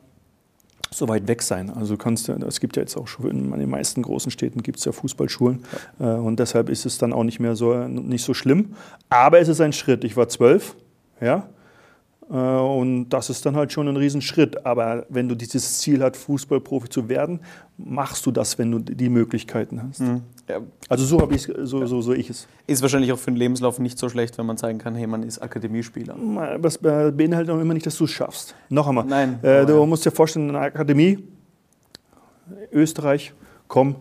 so 0.91 1.07
weit 1.07 1.27
weg 1.27 1.41
sein. 1.41 1.69
Also 1.69 1.97
kannst 1.97 2.29
es 2.29 2.59
gibt 2.59 2.75
ja 2.75 2.81
jetzt 2.81 2.97
auch 2.97 3.07
schon 3.07 3.29
in 3.29 3.51
den 3.51 3.69
meisten 3.69 4.01
großen 4.01 4.31
Städten 4.31 4.63
gibt 4.63 4.79
es 4.79 4.85
ja 4.85 4.91
Fußballschulen 4.91 5.63
ja. 5.99 6.15
Äh, 6.15 6.19
und 6.19 6.39
deshalb 6.39 6.69
ist 6.69 6.85
es 6.85 6.97
dann 6.97 7.13
auch 7.13 7.23
nicht 7.23 7.39
mehr 7.39 7.55
so 7.55 7.87
nicht 7.87 8.23
so 8.23 8.33
schlimm. 8.33 8.75
Aber 9.09 9.39
es 9.39 9.47
ist 9.47 9.61
ein 9.61 9.73
Schritt. 9.73 10.03
Ich 10.03 10.17
war 10.17 10.27
zwölf, 10.27 10.75
ja, 11.21 11.47
und 12.27 13.09
das 13.09 13.29
ist 13.29 13.45
dann 13.45 13.55
halt 13.55 13.71
schon 13.71 13.87
ein 13.87 13.97
Riesenschritt. 13.97 14.65
Aber 14.65 15.05
wenn 15.09 15.29
du 15.29 15.35
dieses 15.35 15.77
Ziel 15.79 16.01
hast, 16.01 16.17
Fußballprofi 16.17 16.89
zu 16.89 17.07
werden, 17.07 17.39
machst 17.77 18.25
du 18.25 18.31
das, 18.31 18.57
wenn 18.57 18.71
du 18.71 18.79
die 18.79 19.09
Möglichkeiten 19.09 19.81
hast. 19.81 20.01
Mhm. 20.01 20.21
Ja. 20.49 20.59
Also 20.89 21.05
so 21.05 21.21
habe 21.21 21.35
ich 21.35 21.43
so, 21.43 21.85
so, 21.85 22.01
so 22.01 22.13
ich 22.13 22.29
es. 22.29 22.47
Ist 22.67 22.81
wahrscheinlich 22.81 23.11
auch 23.11 23.19
für 23.19 23.31
den 23.31 23.37
Lebenslauf 23.37 23.79
nicht 23.79 23.99
so 23.99 24.09
schlecht, 24.09 24.37
wenn 24.37 24.45
man 24.45 24.57
sagen 24.57 24.79
kann, 24.79 24.95
hey, 24.95 25.05
man 25.05 25.23
ist 25.23 25.39
Akademiespieler. 25.39 26.15
Das 26.61 26.79
beinhaltet 26.79 27.49
auch 27.53 27.59
immer 27.59 27.73
nicht, 27.73 27.85
dass 27.85 27.97
du 27.97 28.05
es 28.05 28.11
schaffst. 28.11 28.55
Noch 28.69 28.87
einmal. 28.87 29.05
Nein. 29.05 29.43
Äh, 29.43 29.65
du 29.65 29.85
musst 29.85 30.05
dir 30.05 30.11
vorstellen, 30.11 30.49
in 30.49 30.55
einer 30.55 30.65
Akademie, 30.65 31.19
Österreich, 32.71 33.33
komm, 33.67 33.95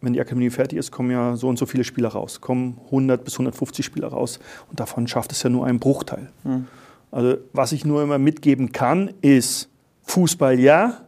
wenn 0.00 0.12
die 0.12 0.20
Akademie 0.20 0.50
fertig 0.50 0.78
ist, 0.78 0.90
kommen 0.90 1.10
ja 1.10 1.36
so 1.36 1.48
und 1.48 1.58
so 1.58 1.66
viele 1.66 1.84
Spieler 1.84 2.08
raus. 2.08 2.40
Kommen 2.40 2.80
100 2.86 3.24
bis 3.24 3.34
150 3.34 3.84
Spieler 3.84 4.08
raus. 4.08 4.40
Und 4.70 4.80
davon 4.80 5.06
schafft 5.06 5.32
es 5.32 5.42
ja 5.42 5.50
nur 5.50 5.66
einen 5.66 5.78
Bruchteil. 5.78 6.30
Mhm. 6.44 6.66
Also 7.10 7.38
was 7.52 7.72
ich 7.72 7.84
nur 7.84 8.02
immer 8.02 8.18
mitgeben 8.18 8.72
kann, 8.72 9.14
ist 9.20 9.68
Fußball 10.02 10.58
ja, 10.58 11.06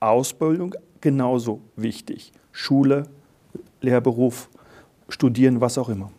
Ausbildung 0.00 0.74
genauso 1.00 1.60
wichtig. 1.76 2.32
Schule, 2.52 3.06
Lehrberuf, 3.80 4.48
Studieren, 5.08 5.60
was 5.60 5.78
auch 5.78 5.88
immer. 5.88 6.10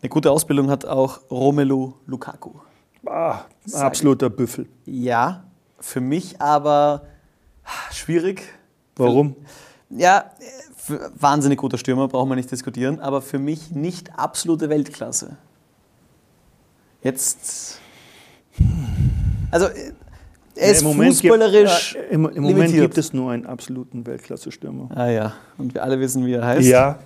Eine 0.00 0.08
gute 0.08 0.30
Ausbildung 0.30 0.70
hat 0.70 0.84
auch 0.84 1.20
Romelu 1.30 1.94
Lukaku. 2.06 2.50
Ah, 3.06 3.40
absoluter 3.72 4.30
Büffel. 4.30 4.66
Ja, 4.86 5.44
für 5.78 6.00
mich 6.00 6.40
aber 6.40 7.02
schwierig. 7.90 8.42
Warum? 8.96 9.36
Ja, 9.90 10.30
wahnsinnig 11.18 11.58
guter 11.58 11.78
Stürmer, 11.78 12.08
brauchen 12.08 12.28
wir 12.28 12.36
nicht 12.36 12.50
diskutieren, 12.50 13.00
aber 13.00 13.22
für 13.22 13.38
mich 13.38 13.70
nicht 13.70 14.18
absolute 14.18 14.68
Weltklasse. 14.68 15.36
Jetzt 17.02 17.80
also 19.50 19.66
er 20.56 20.70
ist 20.70 20.82
ja, 20.82 20.88
fußballerisch. 20.88 21.94
Gibt, 21.94 22.10
äh, 22.10 22.14
Im, 22.14 22.28
im 22.28 22.42
Moment 22.42 22.72
gibt 22.72 22.98
es 22.98 23.12
nur 23.12 23.30
einen 23.32 23.46
absoluten 23.46 24.06
Weltklasse-Stürmer. 24.06 24.88
Ah 24.94 25.08
ja, 25.08 25.32
und 25.58 25.74
wir 25.74 25.82
alle 25.82 25.98
wissen, 25.98 26.24
wie 26.24 26.34
er 26.34 26.46
heißt. 26.46 26.66
Ja, 26.66 26.98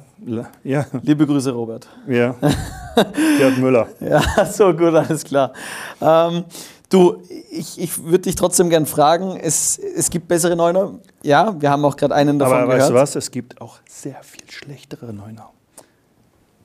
ja. 0.65 0.87
Liebe 1.03 1.27
Grüße, 1.27 1.53
Robert. 1.53 1.89
Ja. 2.07 2.35
Gerd 3.39 3.59
Müller. 3.59 3.89
Ja, 4.01 4.45
so 4.47 4.73
gut, 4.73 4.95
alles 4.95 5.25
klar. 5.25 5.53
Ähm, 6.01 6.45
du, 6.91 7.23
ich, 7.51 7.81
ich 7.81 8.03
würde 8.05 8.21
dich 8.21 8.35
trotzdem 8.35 8.69
gern 8.69 8.87
fragen, 8.87 9.39
es, 9.41 9.79
es 9.79 10.11
gibt 10.11 10.29
bessere 10.29 10.57
Neuner. 10.57 10.99
Ja, 11.23 11.55
wir 11.61 11.71
haben 11.71 11.85
auch 11.85 11.97
gerade 11.97 12.15
einen 12.15 12.39
davon 12.39 12.57
Aber 12.57 12.67
gehört. 12.67 12.81
weißt 12.83 12.91
du 12.91 12.95
was, 12.95 13.17
es 13.17 13.31
gibt 13.31 13.61
auch 13.61 13.79
sehr 13.89 14.21
viel 14.23 14.51
schlechtere 14.51 15.13
Neuner. 15.13 15.51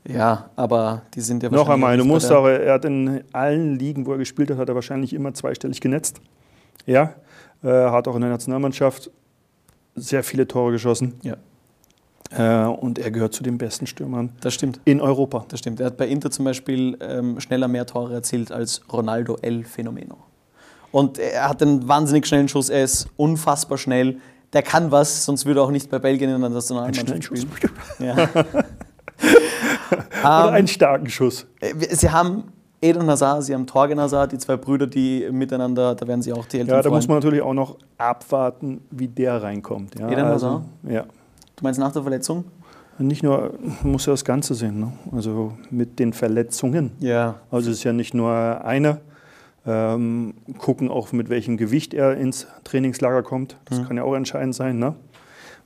Ja, 0.07 0.50
aber 0.55 1.03
die 1.13 1.22
sind 1.22 1.43
ja 1.43 1.50
Noch 1.50 1.69
einmal, 1.69 1.98
du 1.98 2.03
musst 2.03 2.31
auch, 2.31 2.45
er 2.45 2.74
hat 2.74 2.86
in 2.86 3.24
allen 3.31 3.77
Ligen, 3.77 4.05
wo 4.05 4.12
er 4.12 4.17
gespielt 4.17 4.51
hat, 4.51 4.57
hat 4.57 4.69
er 4.69 4.75
wahrscheinlich 4.75 5.13
immer 5.13 5.33
zweistellig 5.33 5.79
genetzt. 5.79 6.19
Ja, 6.86 7.13
äh, 7.63 7.69
hat 7.69 8.07
auch 8.07 8.15
in 8.15 8.22
der 8.22 8.29
Nationalmannschaft 8.29 9.10
sehr 9.95 10.24
viele 10.24 10.48
Tore 10.48 10.74
geschossen. 10.74 11.13
Ja. 11.22 11.38
Äh, 12.31 12.67
und 12.67 13.00
er 13.00 13.12
gehört 13.12 13.33
zu 13.33 13.43
den 13.43 13.57
besten 13.57 13.88
Stürmern 13.88 14.31
Das 14.41 14.53
stimmt. 14.53 14.79
in 14.86 15.00
Europa. 15.00 15.45
Das 15.48 15.60
stimmt. 15.60 15.79
Er 15.79 15.88
hat 15.88 15.98
bei 15.98 16.07
Inter 16.07 16.31
zum 16.31 16.45
Beispiel 16.45 16.98
ähm, 17.00 17.39
schneller 17.39 17.67
mehr 17.67 17.86
Tore 17.86 18.13
erzielt 18.13 18.51
als 18.51 18.81
Ronaldo 18.91 19.38
El 19.41 19.63
Fenomeno. 19.63 20.17
Und 20.91 21.17
er 21.17 21.50
hat 21.50 21.62
einen 21.62 21.88
wahnsinnig 21.88 22.25
schnellen 22.27 22.48
Schuss. 22.48 22.69
Er 22.69 22.83
ist 22.83 23.07
unfassbar 23.17 23.77
schnell. 23.77 24.19
Der 24.51 24.62
kann 24.62 24.91
was, 24.91 25.25
sonst 25.25 25.45
würde 25.45 25.62
er 25.62 25.63
auch 25.63 25.72
nicht 25.72 25.89
bei 25.89 25.98
Belgien 25.98 26.29
in 26.29 26.39
der 26.39 26.50
Nationalmannschaft 26.50 27.24
spielen. 27.24 27.50
Ja. 28.00 28.29
Oder 29.93 30.47
Ähm, 30.50 30.53
einen 30.53 30.67
starken 30.67 31.09
Schuss. 31.09 31.45
äh, 31.59 31.73
Sie 31.95 32.09
haben 32.09 32.43
Eden 32.81 33.07
Hazard, 33.07 33.43
Sie 33.43 33.53
haben 33.53 33.65
Torgen 33.65 34.00
Hazard, 34.00 34.31
die 34.33 34.38
zwei 34.38 34.57
Brüder, 34.57 34.88
die 34.88 35.27
miteinander, 35.31 35.95
da 35.95 36.07
werden 36.07 36.21
Sie 36.21 36.33
auch 36.33 36.45
die 36.45 36.59
Eltern 36.59 36.75
Ja, 36.75 36.81
da 36.81 36.89
muss 36.89 37.05
freuen. 37.05 37.15
man 37.15 37.17
natürlich 37.23 37.41
auch 37.41 37.53
noch 37.53 37.77
abwarten, 37.97 38.81
wie 38.91 39.07
der 39.07 39.41
reinkommt. 39.41 39.97
Ja, 40.00 40.09
Eden 40.09 40.25
also, 40.25 40.47
Hazard? 40.47 40.63
ja. 40.89 41.03
Du 41.55 41.63
meinst 41.63 41.79
nach 41.79 41.91
der 41.93 42.01
Verletzung? 42.01 42.43
Nicht 43.00 43.23
nur, 43.23 43.53
man 43.83 43.93
muss 43.93 44.05
ja 44.05 44.13
das 44.13 44.23
Ganze 44.25 44.53
sehen, 44.53 44.79
ne? 44.79 44.91
also 45.12 45.53
mit 45.71 45.97
den 45.97 46.13
Verletzungen. 46.13 46.91
Ja. 47.00 47.35
Also 47.50 47.71
es 47.71 47.77
ist 47.77 47.83
ja 47.85 47.93
nicht 47.93 48.13
nur 48.13 48.31
eine. 48.63 49.00
Ähm, 49.65 50.33
gucken 50.57 50.89
auch, 50.91 51.12
mit 51.13 51.29
welchem 51.29 51.55
Gewicht 51.57 51.93
er 51.93 52.17
ins 52.17 52.47
Trainingslager 52.65 53.23
kommt. 53.23 53.57
Das 53.65 53.79
Mhm. 53.79 53.85
kann 53.88 53.97
ja 53.97 54.03
auch 54.03 54.13
entscheidend 54.13 54.53
sein. 54.55 54.77
Ne? 54.77 54.93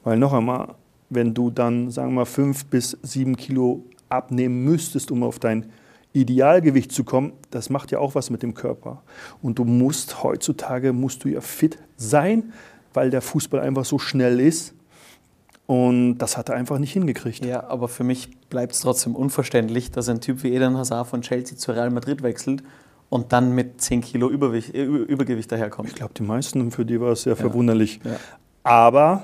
Weil 0.04 0.18
noch 0.20 0.34
einmal, 0.34 0.76
wenn 1.10 1.34
du 1.34 1.50
dann, 1.50 1.90
sagen 1.90 2.10
wir 2.10 2.16
mal, 2.22 2.26
fünf 2.26 2.66
bis 2.68 2.98
sieben 3.02 3.36
Kilo 3.36 3.84
abnehmen 4.10 4.64
müsstest, 4.64 5.12
um 5.12 5.24
auf 5.24 5.40
dein 5.40 5.68
Idealgewicht 6.14 6.92
zu 6.92 7.04
kommen, 7.04 7.34
das 7.52 7.70
macht 7.70 7.92
ja 7.92 8.00
auch 8.00 8.16
was 8.16 8.30
mit 8.30 8.42
dem 8.42 8.54
Körper. 8.54 9.04
Und 9.42 9.60
du 9.60 9.66
musst 9.66 10.24
heutzutage, 10.24 10.94
musst 10.94 11.24
du 11.24 11.30
ja 11.30 11.42
fit 11.42 11.78
sein, 11.96 12.54
weil 12.94 13.10
der 13.12 13.22
Fußball 13.22 13.60
einfach 13.60 13.86
so 13.86 14.00
schnell 14.00 14.40
ist. 14.40 14.74
Und 15.68 16.18
das 16.20 16.38
hat 16.38 16.50
er 16.50 16.56
einfach 16.56 16.80
nicht 16.80 16.94
hingekriegt. 16.94 17.44
Ja, 17.46 17.70
aber 17.70 17.88
für 17.90 18.04
mich 18.06 18.30
bleibt 18.50 18.74
es 18.74 18.80
trotzdem 18.80 19.16
unverständlich, 19.16 19.92
dass 19.92 20.08
ein 20.08 20.22
Typ 20.22 20.42
wie 20.44 20.54
Eden 20.54 20.78
Hazard 20.78 21.08
von 21.08 21.22
Chelsea 21.22 21.58
zu 21.58 21.74
Real 21.74 21.90
Madrid 21.90 22.24
wechselt 22.24 22.64
und 23.10 23.34
dann 23.34 23.54
mit 23.54 23.82
10 23.82 24.02
Kilo 24.02 24.30
Überwicht, 24.30 24.74
äh, 24.74 24.86
Über- 24.86 25.00
Übergewicht 25.08 25.52
daherkommt. 25.52 25.90
Ich 25.90 25.96
glaube, 25.96 26.14
die 26.14 26.24
meisten, 26.24 26.72
für 26.72 26.86
die 26.86 27.00
war 27.02 27.12
es 27.12 27.24
sehr 27.24 27.36
verwunderlich. 27.36 28.00
Ja. 28.06 28.16
Aber 28.64 29.24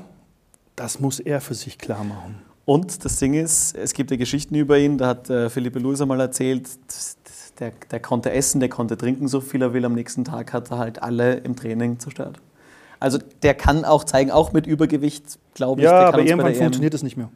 das 0.75 0.99
muss 0.99 1.19
er 1.21 1.39
für 1.39 1.53
sich 1.53 1.77
klar 1.77 2.03
machen. 2.03 2.35
Und 2.65 3.03
das 3.03 3.17
Ding 3.17 3.34
ist, 3.34 3.75
es 3.75 3.93
gibt 3.93 4.12
ja 4.12 4.17
Geschichten 4.17 4.55
über 4.55 4.77
ihn, 4.77 4.98
da 4.98 5.08
hat 5.08 5.29
äh, 5.29 5.50
Philippe 5.50 5.79
Luis 5.79 6.00
einmal 6.01 6.20
erzählt, 6.22 6.70
der, 7.60 7.74
der 7.91 8.00
konnte 8.00 8.32
essen, 8.32 8.60
der 8.60 8.70
konnte 8.70 8.98
trinken, 8.98 9.27
so 9.27 9.41
viel 9.41 9.62
er 9.62 9.74
will. 9.74 9.84
Am 9.86 9.93
nächsten 9.93 10.24
Tag 10.24 10.53
hat 10.53 10.72
er 10.72 10.77
halt 10.77 11.03
alle 11.03 11.36
im 11.36 11.55
Training 11.55 12.00
zerstört. 12.00 12.39
Also 13.00 13.20
der 13.41 13.53
kann 13.53 13.84
auch 13.84 14.05
zeigen, 14.05 14.32
auch 14.32 14.53
mit 14.53 14.65
Übergewicht, 14.65 15.38
glaube 15.53 15.82
ich, 15.82 15.86
Ja, 15.86 15.91
der 15.91 16.05
kann 16.05 16.13
aber 16.13 16.24
irgendwann 16.25 16.55
funktioniert 16.55 16.93
es 16.93 17.03
nicht 17.03 17.17
mehr. 17.17 17.29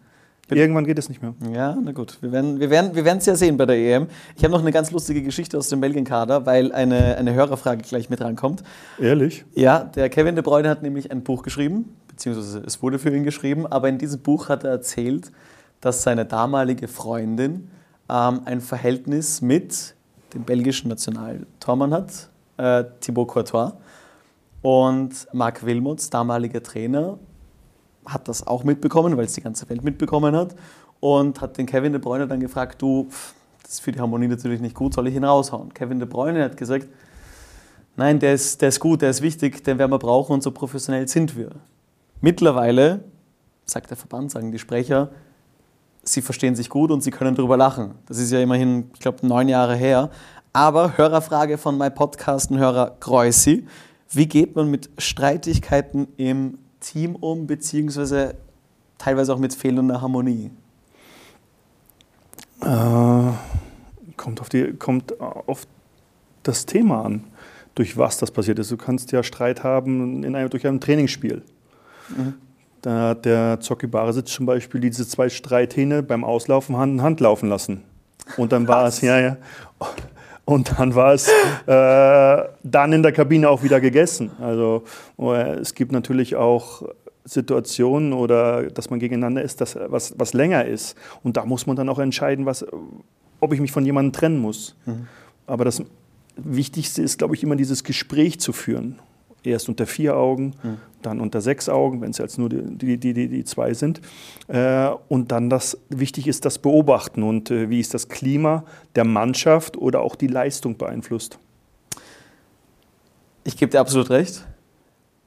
Bitte? 0.47 0.61
Irgendwann 0.61 0.85
geht 0.85 0.97
es 0.97 1.09
nicht 1.09 1.21
mehr. 1.21 1.33
Ja, 1.53 1.77
na 1.81 1.91
gut. 1.91 2.17
Wir 2.21 2.31
werden 2.31 2.59
wir 2.59 2.69
werden, 2.69 2.95
wir 2.95 3.03
werden 3.03 3.17
es 3.17 3.25
ja 3.25 3.35
sehen 3.35 3.57
bei 3.57 3.65
der 3.65 3.75
EM. 3.75 4.07
Ich 4.35 4.43
habe 4.43 4.53
noch 4.53 4.61
eine 4.61 4.71
ganz 4.71 4.91
lustige 4.91 5.21
Geschichte 5.21 5.57
aus 5.57 5.67
dem 5.67 5.81
Belgien-Kader, 5.81 6.45
weil 6.45 6.71
eine, 6.71 7.17
eine 7.17 7.33
Hörerfrage 7.33 7.81
gleich 7.81 8.09
mit 8.09 8.21
rankommt. 8.21 8.63
Ehrlich? 8.97 9.43
Ja, 9.55 9.83
der 9.83 10.09
Kevin 10.09 10.35
De 10.35 10.43
Bruyne 10.43 10.69
hat 10.69 10.83
nämlich 10.83 11.11
ein 11.11 11.21
Buch 11.21 11.43
geschrieben, 11.43 11.95
beziehungsweise 12.07 12.63
es 12.65 12.81
wurde 12.81 12.97
für 12.97 13.13
ihn 13.13 13.25
geschrieben, 13.25 13.67
aber 13.67 13.89
in 13.89 13.97
diesem 13.97 14.21
Buch 14.21 14.47
hat 14.47 14.63
er 14.63 14.71
erzählt, 14.71 15.31
dass 15.81 16.03
seine 16.03 16.25
damalige 16.25 16.87
Freundin 16.87 17.69
ähm, 18.09 18.41
ein 18.45 18.61
Verhältnis 18.61 19.41
mit 19.41 19.95
dem 20.33 20.43
belgischen 20.43 20.87
Nationaltormann 20.87 21.93
hat, 21.93 22.29
äh, 22.55 22.85
Thibaut 23.01 23.27
Courtois. 23.27 23.73
Und 24.61 25.27
Marc 25.33 25.65
Wilmots, 25.65 26.09
damaliger 26.09 26.63
Trainer, 26.63 27.19
hat 28.07 28.27
das 28.27 28.45
auch 28.45 28.63
mitbekommen, 28.63 29.17
weil 29.17 29.25
es 29.25 29.33
die 29.33 29.41
ganze 29.41 29.69
Welt 29.69 29.83
mitbekommen 29.83 30.35
hat. 30.35 30.55
Und 30.99 31.41
hat 31.41 31.57
den 31.57 31.65
Kevin 31.65 31.91
De 31.91 32.01
Bruyne 32.01 32.27
dann 32.27 32.39
gefragt, 32.39 32.81
du, 32.81 33.07
das 33.61 33.73
ist 33.73 33.79
für 33.81 33.91
die 33.91 33.99
Harmonie 33.99 34.27
natürlich 34.27 34.61
nicht 34.61 34.75
gut, 34.75 34.93
soll 34.93 35.07
ich 35.07 35.15
ihn 35.15 35.23
raushauen? 35.23 35.73
Kevin 35.73 35.99
De 35.99 36.07
Bruyne 36.07 36.43
hat 36.43 36.57
gesagt, 36.57 36.87
nein, 37.95 38.19
der 38.19 38.33
ist, 38.33 38.61
der 38.61 38.69
ist 38.69 38.79
gut, 38.79 39.01
der 39.01 39.11
ist 39.11 39.21
wichtig, 39.21 39.63
den 39.63 39.77
werden 39.77 39.91
wir 39.91 39.99
brauchen 39.99 40.33
und 40.33 40.41
so 40.41 40.51
professionell 40.51 41.07
sind 41.07 41.37
wir. 41.37 41.51
Mittlerweile, 42.21 43.03
sagt 43.65 43.91
der 43.91 43.97
Verband, 43.97 44.31
sagen 44.31 44.51
die 44.51 44.57
Sprecher, 44.57 45.09
sie 46.03 46.21
verstehen 46.21 46.55
sich 46.55 46.69
gut 46.69 46.89
und 46.89 47.01
sie 47.01 47.11
können 47.11 47.35
darüber 47.35 47.57
lachen. 47.57 47.95
Das 48.07 48.17
ist 48.17 48.31
ja 48.31 48.39
immerhin, 48.39 48.89
ich 48.93 48.99
glaube, 48.99 49.25
neun 49.27 49.49
Jahre 49.49 49.75
her. 49.75 50.09
Aber 50.53 50.97
Hörerfrage 50.97 51.57
von 51.57 51.77
meinem 51.77 51.93
Podcasten-Hörer 51.93 52.95
Kreusi. 52.99 53.67
Wie 54.09 54.25
geht 54.25 54.55
man 54.55 54.71
mit 54.71 54.89
Streitigkeiten 54.97 56.07
im 56.17 56.57
Team 56.91 57.15
um, 57.15 57.47
beziehungsweise 57.47 58.35
teilweise 58.97 59.33
auch 59.33 59.39
mit 59.39 59.53
fehlender 59.53 60.01
Harmonie? 60.01 60.51
Äh, 62.61 63.31
kommt, 64.15 64.41
auf 64.41 64.49
die, 64.49 64.73
kommt 64.73 65.19
auf 65.19 65.67
das 66.43 66.65
Thema 66.65 67.03
an, 67.03 67.25
durch 67.75 67.97
was 67.97 68.17
das 68.17 68.31
passiert 68.31 68.59
ist. 68.59 68.71
Du 68.71 68.77
kannst 68.77 69.11
ja 69.11 69.21
Streit 69.21 69.63
haben 69.63 70.23
in 70.23 70.35
einem, 70.35 70.49
durch 70.49 70.65
ein 70.65 70.79
Trainingsspiel. 70.79 71.43
Mhm. 72.09 72.35
Da 72.81 73.09
hat 73.09 73.25
der 73.25 73.59
Zocki 73.59 73.87
Barisic 73.87 74.27
zum 74.27 74.45
Beispiel 74.45 74.79
diese 74.79 75.07
zwei 75.07 75.29
Streithähne 75.29 76.03
beim 76.03 76.23
Auslaufen 76.23 76.77
Hand 76.77 76.93
in 76.93 77.01
Hand 77.01 77.19
laufen 77.19 77.49
lassen. 77.49 77.83
Und 78.37 78.51
dann 78.51 78.67
war 78.67 78.85
es, 78.85 79.01
ja, 79.01 79.19
ja. 79.19 79.37
Und 80.47 80.79
dann 80.79 80.95
war 80.95 81.13
es 81.13 81.27
äh, 81.27 82.49
dann 82.63 82.93
in 82.93 83.03
der 83.03 83.11
Kabine 83.11 83.49
auch 83.49 83.63
wieder 83.63 83.81
gegessen. 83.81 84.31
Also 84.39 84.83
äh, 85.19 85.55
es 85.55 85.75
gibt 85.75 85.91
natürlich 85.91 86.37
auch 86.37 86.83
Situationen 87.25 88.13
oder 88.13 88.63
dass 88.71 88.89
man 88.89 88.99
gegeneinander 88.99 89.41
ist, 89.41 89.59
das, 89.59 89.77
was, 89.87 90.17
was 90.17 90.31
länger 90.31 90.63
ist. 90.63 90.95
Und 91.21 91.35
da 91.35 91.45
muss 91.45 91.67
man 91.67 91.75
dann 91.75 91.89
auch 91.89 91.99
entscheiden, 91.99 92.45
was, 92.45 92.65
ob 93.41 93.51
ich 93.51 93.59
mich 93.59 93.73
von 93.73 93.83
jemandem 93.85 94.13
trennen 94.13 94.39
muss. 94.39 94.77
Aber 95.47 95.65
das 95.65 95.83
Wichtigste 96.37 97.01
ist, 97.01 97.17
glaube 97.17 97.35
ich, 97.35 97.43
immer 97.43 97.57
dieses 97.57 97.83
Gespräch 97.83 98.39
zu 98.39 98.53
führen. 98.53 98.99
Erst 99.43 99.67
unter 99.67 99.85
vier 99.85 100.15
Augen, 100.15 100.53
dann 101.07 101.19
unter 101.19 101.41
sechs 101.41 101.67
Augen, 101.69 102.01
wenn 102.01 102.11
es 102.11 102.17
jetzt 102.19 102.37
nur 102.37 102.49
die, 102.49 102.97
die, 102.97 103.13
die, 103.13 103.27
die, 103.27 103.43
zwei 103.43 103.73
sind. 103.73 104.01
Äh, 104.47 104.89
und 105.07 105.31
dann 105.31 105.49
das 105.49 105.77
wichtig 105.89 106.27
ist, 106.27 106.45
das 106.45 106.59
Beobachten 106.59 107.23
und 107.23 107.49
äh, 107.49 107.69
wie 107.69 107.79
ist 107.79 107.93
das 107.93 108.07
Klima 108.09 108.63
der 108.95 109.05
Mannschaft 109.05 109.77
oder 109.77 110.01
auch 110.01 110.15
die 110.15 110.27
Leistung 110.27 110.77
beeinflusst. 110.77 111.39
Ich 113.43 113.57
gebe 113.57 113.71
dir 113.71 113.79
absolut 113.79 114.09
recht. 114.09 114.45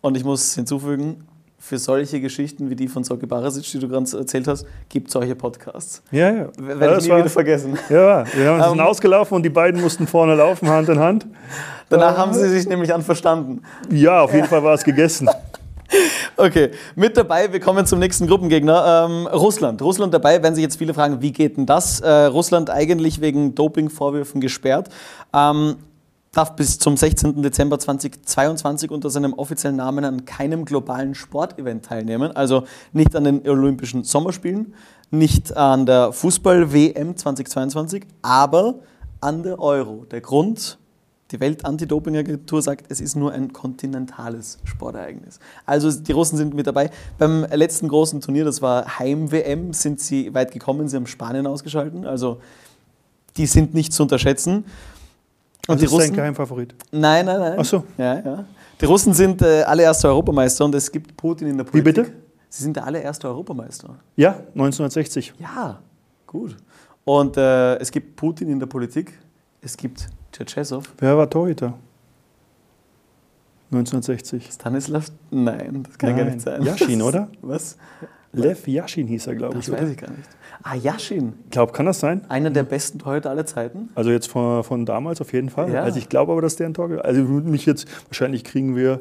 Und 0.02 0.16
ich 0.16 0.24
muss 0.24 0.54
hinzufügen, 0.54 1.26
für 1.58 1.76
solche 1.76 2.22
Geschichten 2.22 2.70
wie 2.70 2.74
die 2.76 2.88
von 2.88 3.04
Soki 3.04 3.26
Barasic, 3.26 3.64
die 3.70 3.78
du 3.78 3.86
gerade 3.88 4.06
erzählt 4.16 4.48
hast, 4.48 4.64
gibt 4.88 5.08
es 5.08 5.12
solche 5.12 5.34
Podcasts. 5.36 6.02
Ja, 6.10 6.30
ja. 6.30 6.48
Werde 6.58 6.80
das 6.80 6.98
ich 6.98 7.04
nie 7.04 7.10
war- 7.10 7.18
wieder 7.18 7.28
vergessen. 7.28 7.78
Ja, 7.90 8.24
wir 8.34 8.48
haben 8.50 8.62
sind 8.70 8.78
Ähm, 8.78 8.86
ausgelaufen 8.86 9.34
und 9.36 9.42
die 9.42 9.50
beiden 9.50 9.78
mussten 9.80 10.06
vorne 10.06 10.34
laufen, 10.36 10.68
Hand 10.68 10.88
in 10.88 10.98
Hand. 10.98 11.26
Danach 11.90 12.16
haben 12.16 12.32
sie 12.32 12.48
sich 12.48 12.66
nämlich 12.66 12.94
anverstanden. 12.94 13.62
Ja, 13.90 14.22
auf 14.22 14.32
jeden 14.32 14.46
Fall 14.46 14.62
war 14.64 14.72
es 14.74 14.84
gegessen. 14.84 15.28
Okay, 16.36 16.70
mit 16.94 17.16
dabei, 17.16 17.52
wir 17.52 17.60
kommen 17.60 17.84
zum 17.84 17.98
nächsten 17.98 18.26
Gruppengegner. 18.26 19.06
Ähm, 19.08 19.26
Russland. 19.26 19.82
Russland 19.82 20.14
dabei, 20.14 20.42
werden 20.42 20.54
sich 20.54 20.62
jetzt 20.62 20.76
viele 20.76 20.94
fragen, 20.94 21.20
wie 21.20 21.32
geht 21.32 21.56
denn 21.56 21.66
das? 21.66 22.00
Äh, 22.00 22.10
Russland 22.26 22.70
eigentlich 22.70 23.20
wegen 23.20 23.54
Dopingvorwürfen 23.54 24.40
gesperrt. 24.40 24.88
Ähm, 25.34 25.76
darf 26.32 26.54
bis 26.54 26.78
zum 26.78 26.96
16. 26.96 27.42
Dezember 27.42 27.78
2022 27.78 28.90
unter 28.90 29.10
seinem 29.10 29.32
offiziellen 29.32 29.76
Namen 29.76 30.04
an 30.04 30.24
keinem 30.24 30.64
globalen 30.64 31.14
Sportevent 31.14 31.84
teilnehmen. 31.84 32.34
Also 32.36 32.64
nicht 32.92 33.16
an 33.16 33.24
den 33.24 33.48
Olympischen 33.48 34.04
Sommerspielen, 34.04 34.74
nicht 35.10 35.56
an 35.56 35.86
der 35.86 36.12
Fußball-WM 36.12 37.16
2022, 37.16 38.06
aber 38.22 38.76
an 39.20 39.42
der 39.42 39.58
Euro. 39.58 40.06
Der 40.10 40.20
Grund, 40.20 40.78
die 41.30 41.38
Welt-Anti-Doping-Agentur 41.40 42.60
sagt, 42.62 42.86
es 42.90 43.00
ist 43.00 43.14
nur 43.16 43.32
ein 43.32 43.52
kontinentales 43.52 44.58
Sportereignis. 44.64 45.38
Also 45.64 45.90
die 45.92 46.12
Russen 46.12 46.36
sind 46.36 46.54
mit 46.54 46.66
dabei. 46.66 46.90
Beim 47.18 47.46
letzten 47.52 47.88
großen 47.88 48.20
Turnier, 48.20 48.44
das 48.44 48.60
war 48.62 48.98
Heim-WM, 48.98 49.72
sind 49.72 50.00
sie 50.00 50.34
weit 50.34 50.50
gekommen. 50.52 50.88
Sie 50.88 50.96
haben 50.96 51.06
Spanien 51.06 51.46
ausgeschalten. 51.46 52.04
Also 52.06 52.40
die 53.36 53.46
sind 53.46 53.74
nicht 53.74 53.92
zu 53.92 54.02
unterschätzen. 54.02 54.56
Und 54.56 54.64
Das 55.68 55.78
die 55.78 55.84
ist 55.86 55.92
Russen, 55.92 56.14
Geheimfavorit. 56.14 56.74
nein, 56.90 57.26
nein, 57.26 57.38
nein. 57.38 57.54
Ach 57.58 57.64
so. 57.64 57.84
Ja, 57.96 58.18
ja. 58.18 58.44
Die 58.80 58.84
Russen 58.86 59.12
sind 59.14 59.42
äh, 59.42 59.62
allererster 59.62 60.08
Europameister 60.08 60.64
und 60.64 60.74
es 60.74 60.90
gibt 60.90 61.16
Putin 61.16 61.48
in 61.48 61.56
der 61.58 61.66
Wie 61.66 61.70
Politik. 61.82 62.04
bitte? 62.06 62.12
Sie 62.48 62.64
sind 62.64 62.74
der 62.74 62.84
allererste 62.86 63.28
Europameister. 63.28 63.94
Ja, 64.16 64.30
1960. 64.54 65.34
Ja, 65.38 65.78
gut. 66.26 66.56
Und 67.04 67.36
äh, 67.36 67.76
es 67.76 67.90
gibt 67.92 68.16
Putin 68.16 68.48
in 68.50 68.58
der 68.58 68.66
Politik. 68.66 69.12
Es 69.60 69.76
gibt 69.76 70.08
Tschetschesow. 70.32 70.84
Wer 70.98 71.16
war 71.16 71.28
Torhüter? 71.28 71.74
1960. 73.72 74.50
Stanislav? 74.52 75.06
Nein, 75.30 75.84
das 75.84 75.96
kann 75.98 76.16
gar 76.16 76.24
Nein. 76.24 76.34
nicht 76.34 76.44
sein. 76.44 76.62
Yashin, 76.62 77.02
oder? 77.02 77.28
Was? 77.40 77.76
Lev 78.32 78.66
Yashin 78.68 79.06
hieß 79.06 79.26
er, 79.28 79.34
glaube 79.36 79.54
Das 79.56 79.68
ich. 79.68 79.72
weiß 79.74 79.82
oder? 79.82 79.90
ich 79.90 79.96
gar 79.96 80.10
nicht. 80.10 80.28
Ah, 80.62 80.74
Yashin. 80.74 81.34
Ich 81.44 81.50
glaube, 81.50 81.72
kann 81.72 81.86
das 81.86 82.00
sein? 82.00 82.22
Einer 82.28 82.50
der 82.50 82.64
besten 82.64 82.98
Torhüter 82.98 83.30
aller 83.30 83.46
Zeiten. 83.46 83.88
Also 83.94 84.10
jetzt 84.10 84.28
von, 84.28 84.62
von 84.64 84.84
damals 84.86 85.20
auf 85.20 85.32
jeden 85.32 85.50
Fall. 85.50 85.72
Ja. 85.72 85.82
Also 85.82 85.98
ich 85.98 86.08
glaube 86.08 86.32
aber, 86.32 86.42
dass 86.42 86.56
der 86.56 86.66
ein 86.66 86.74
Tor 86.74 87.04
Also 87.04 87.22
mich 87.22 87.64
jetzt, 87.66 87.86
wahrscheinlich 88.08 88.44
kriegen 88.44 88.76
wir 88.76 89.00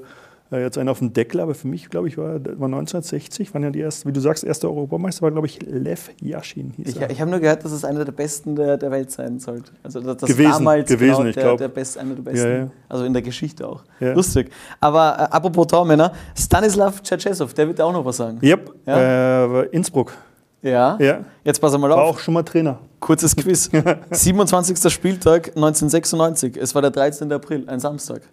äh, 0.51 0.62
jetzt 0.62 0.77
einen 0.77 0.89
auf 0.89 1.00
dem 1.00 1.13
Deckel, 1.13 1.41
aber 1.41 1.53
für 1.53 1.68
mich, 1.68 1.89
glaube 1.89 2.08
ich, 2.08 2.18
war, 2.18 2.34
war 2.34 2.65
1960, 2.65 3.53
waren 3.53 3.63
ja 3.63 3.70
die 3.70 3.79
erste, 3.79 4.08
wie 4.08 4.13
du 4.13 4.20
sagst, 4.20 4.44
erste 4.44 4.68
Europameister 4.68 5.22
war, 5.22 5.32
glaube 5.32 5.48
ich, 5.48 5.60
Lev 5.62 6.10
Yashin. 6.22 6.74
Hieß 6.75 6.96
ich 6.96 7.01
ich 7.01 7.22
habe 7.22 7.29
nur 7.29 7.39
gehört, 7.39 7.63
dass 7.63 7.72
es 7.72 7.86
einer 7.86 8.03
der 8.03 8.12
besten 8.12 8.56
der, 8.56 8.77
der 8.77 8.89
Welt 8.89 9.12
sein 9.12 9.39
sollte. 9.39 9.72
Also 9.84 10.00
das 10.00 10.18
gewesen, 10.22 10.51
damals 10.51 10.89
gewesen, 10.89 11.18
genau 11.18 11.29
ich 11.29 11.36
der, 11.36 11.56
der 11.56 11.68
Best, 11.68 11.98
einer 11.98 12.15
der 12.15 12.24
besten. 12.24 12.48
Ja, 12.48 12.58
ja. 12.58 12.72
Also 12.88 13.06
in 13.06 13.13
der 13.13 13.22
Geschichte 13.22 13.68
auch. 13.68 13.84
Ja. 14.00 14.13
Lustig. 14.13 14.50
Aber 14.79 15.15
äh, 15.20 15.36
apropos 15.36 15.68
Tormänner, 15.68 16.12
Stanislav 16.36 17.01
Tschetschesow, 17.03 17.53
der 17.53 17.68
wird 17.68 17.79
auch 17.82 17.94
noch 17.94 18.03
was 18.06 18.18
sagen. 18.18 18.39
Yep, 18.41 18.74
ja? 18.88 19.62
Äh, 19.62 19.65
Innsbruck. 19.68 20.13
Ja. 20.62 20.98
ja. 21.00 21.20
Jetzt 21.44 21.62
pass 21.62 21.77
mal 21.77 21.91
auf. 21.91 21.98
War 21.98 22.06
auch 22.06 22.20
schon 22.20 22.34
mal 22.34 22.44
Trainer. 22.44 22.79
Kurzes 23.00 23.36
Quiz. 23.36 23.70
27. 24.12 24.91
Spieltag 24.91 25.50
1996. 25.50 26.58
Es 26.58 26.75
war 26.75 26.82
der 26.82 26.91
13. 26.91 27.32
April, 27.32 27.63
ein 27.68 27.79
Samstag. 27.79 28.24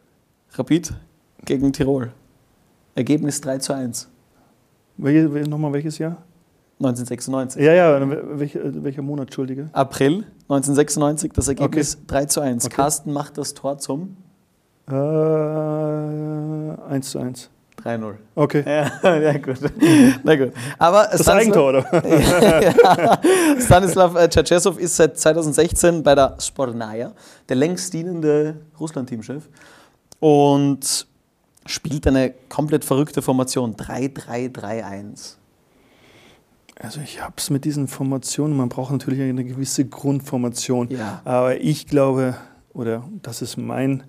Rapid 0.55 0.93
gegen 1.45 1.73
Tirol. 1.73 2.13
Ergebnis 2.95 3.41
3 3.41 3.59
zu 3.59 3.75
1. 3.75 4.09
Welche, 4.97 5.49
nochmal 5.49 5.73
welches 5.73 5.99
Jahr? 5.99 6.19
1996. 6.79 7.63
Ja, 7.63 7.73
ja, 7.73 8.39
welcher, 8.39 8.85
welcher 8.85 9.03
Monat, 9.03 9.29
Entschuldige? 9.29 9.69
April 9.73 10.27
1996, 10.49 11.33
das 11.33 11.49
Ergebnis 11.49 11.97
okay. 11.97 12.05
3 12.07 12.27
zu 12.27 12.41
1. 12.41 12.67
Okay. 12.67 12.75
Carsten 12.75 13.13
macht 13.13 13.39
das 13.39 13.55
Tor 13.55 13.79
zum? 13.79 14.17
Äh, 14.89 14.95
1 14.95 17.11
zu 17.11 17.19
1. 17.19 17.51
3-0. 17.83 18.15
Okay. 18.35 18.63
Ja, 18.67 19.17
ja, 19.21 19.39
gut. 19.39 19.57
Na 20.23 20.37
gut. 20.37 20.53
Aber 20.79 21.09
das 21.11 21.23
Stanislav, 21.23 21.37
Eigentor, 21.37 21.69
oder? 21.69 22.09
ja, 22.21 23.19
Stanislav 23.61 24.29
Tschetschesow 24.29 24.79
ist 24.79 24.97
seit 24.97 25.19
2016 25.19 26.03
bei 26.03 26.15
der 26.15 26.37
Spornaya, 26.41 27.13
der 27.49 27.57
längst 27.57 27.93
dienende 27.93 28.57
Russland-Teamchef. 28.81 29.49
Und 30.19 31.07
spielt 31.67 32.07
eine 32.07 32.33
komplett 32.49 32.85
verrückte 32.85 33.23
Formation. 33.23 33.77
3-3-3-1. 33.77 35.37
Also 36.79 37.01
ich 37.01 37.23
habe 37.23 37.35
es 37.37 37.49
mit 37.51 37.65
diesen 37.65 37.89
Formationen, 37.89 38.57
man 38.57 38.69
braucht 38.69 38.93
natürlich 38.93 39.21
eine 39.21 39.45
gewisse 39.45 39.87
Grundformation. 39.87 40.89
Ja. 40.91 41.23
Aber 41.25 41.61
ich 41.61 41.87
glaube, 41.87 42.37
oder 42.75 43.05
das 43.23 43.41
ist 43.41 43.57
mein 43.57 44.05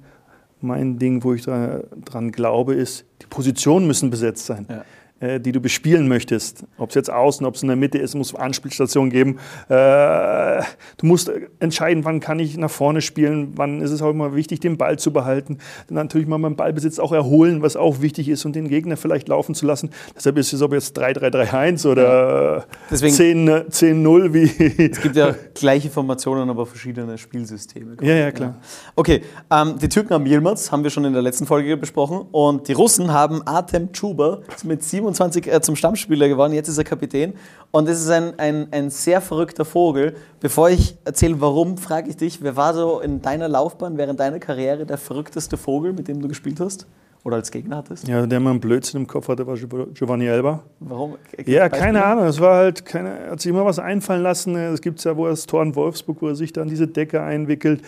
mein 0.62 0.98
Ding, 0.98 1.24
wo 1.24 1.34
ich 1.34 1.44
dran 1.44 2.32
glaube, 2.32 2.74
ist, 2.74 3.06
die 3.22 3.28
Positionen 3.28 3.88
müssen 3.88 4.10
besetzt 4.10 4.46
sein. 4.46 4.66
Ja. 4.70 4.84
Äh, 5.20 5.40
die 5.40 5.52
du 5.52 5.60
bespielen 5.60 6.08
möchtest. 6.08 6.64
Ob 6.78 6.90
es 6.90 6.96
jetzt 6.96 7.10
außen, 7.10 7.44
ob 7.48 7.56
es 7.56 7.64
in 7.64 7.70
der 7.70 7.76
Mitte 7.76 7.98
ist, 7.98 8.14
muss 8.14 8.36
Anspielstationen 8.36 9.10
geben. 9.10 9.40
Äh, 9.68 10.62
du 10.98 11.06
musst 11.08 11.32
entscheiden, 11.60 12.06
wann 12.06 12.20
kann 12.20 12.38
ich 12.38 12.56
nach 12.56 12.70
vorne 12.70 13.02
spielen, 13.02 13.54
wann 13.56 13.82
ist 13.82 13.90
es 13.90 14.04
auch 14.04 14.12
immer 14.12 14.36
wichtig, 14.36 14.60
den 14.60 14.78
Ball 14.78 15.00
zu 15.00 15.12
behalten. 15.12 15.58
Dann 15.88 15.96
natürlich 15.96 16.28
mal 16.28 16.38
beim 16.38 16.56
Ballbesitz 16.56 17.00
auch 17.00 17.14
erholen, 17.14 17.64
was 17.64 17.76
auch 17.76 18.02
wichtig 18.02 18.30
ist 18.30 18.46
und 18.46 18.56
den 18.56 18.70
Gegner 18.70 18.96
vielleicht 18.96 19.28
laufen 19.28 19.56
zu 19.56 19.66
lassen. 19.66 19.90
Deshalb 20.16 20.38
ist 20.38 20.54
es 20.54 20.62
ob 20.62 20.72
jetzt 20.74 21.00
3-3-3-1 21.00 21.88
oder 21.88 22.68
10-0 22.92 24.34
wie. 24.34 24.92
Es 24.92 25.02
gibt 25.02 25.16
ja 25.16 25.34
gleiche 25.56 25.90
Formationen, 25.90 26.48
aber 26.48 26.68
verschiedene 26.68 27.18
Spielsysteme. 27.18 27.98
Ja, 28.02 28.14
ja, 28.14 28.32
klar. 28.32 28.58
Okay, 28.96 29.24
ähm, 29.50 29.80
die 29.82 29.90
Türken 29.90 30.14
haben 30.14 30.28
Yilmaz, 30.28 30.72
haben 30.72 30.84
wir 30.84 30.92
schon 30.92 31.06
in 31.06 31.14
der 31.14 31.24
letzten 31.24 31.48
Folge 31.48 31.76
besprochen. 31.76 32.28
Und 32.32 32.68
die 32.68 32.74
Russen 32.74 33.12
haben 33.12 33.42
Artem 33.48 33.92
Chuba 33.94 34.42
mit 34.64 34.84
7 34.84 35.07
27 35.14 35.48
äh, 35.48 35.62
zum 35.62 35.76
Stammspieler 35.76 36.28
geworden, 36.28 36.54
jetzt 36.54 36.68
ist 36.68 36.78
er 36.78 36.84
Kapitän. 36.84 37.34
Und 37.72 37.88
es 37.88 38.02
ist 38.02 38.10
ein, 38.10 38.38
ein, 38.38 38.68
ein 38.72 38.90
sehr 38.90 39.22
verrückter 39.22 39.66
Vogel. 39.66 40.16
Bevor 40.40 40.70
ich 40.70 40.98
erzähle, 41.06 41.40
warum, 41.40 41.78
frage 41.78 42.10
ich 42.10 42.18
dich, 42.18 42.42
wer 42.42 42.56
war 42.56 42.74
so 42.74 43.00
in 43.00 43.22
deiner 43.22 43.48
Laufbahn, 43.48 43.98
während 43.98 44.20
deiner 44.20 44.40
Karriere 44.40 44.86
der 44.86 44.98
verrückteste 44.98 45.58
Vogel, 45.58 45.94
mit 45.94 46.08
dem 46.08 46.22
du 46.22 46.28
gespielt 46.28 46.60
hast? 46.60 46.88
Oder 47.24 47.38
als 47.38 47.52
Gegner 47.52 47.78
hattest? 47.78 48.08
Ja, 48.08 48.26
der 48.26 48.40
mal 48.40 48.52
einen 48.52 48.62
Blödsinn 48.62 49.02
im 49.02 49.08
Kopf 49.08 49.28
hatte, 49.28 49.46
war 49.46 49.58
Giovanni 49.58 50.28
Elba. 50.28 50.64
Warum? 50.80 51.16
Ja, 51.46 51.68
keine 51.68 52.06
Ahnung. 52.06 52.26
Es 52.26 52.40
war 52.40 52.56
halt, 52.56 52.86
keine, 52.86 53.20
er 53.20 53.32
hat 53.32 53.42
sich 53.42 53.50
immer 53.50 53.66
was 53.66 53.80
einfallen 53.80 54.24
lassen. 54.24 54.56
Es 54.56 54.82
gibt 54.82 55.04
ja, 55.04 55.18
wo 55.18 55.26
er 55.26 55.32
das 55.32 55.46
Tor 55.46 55.62
in 55.62 55.76
Wolfsburg, 55.76 56.22
wo 56.22 56.28
er 56.30 56.36
sich 56.36 56.54
dann 56.54 56.70
diese 56.70 56.88
Decke 56.88 57.22
einwickelt. 57.22 57.82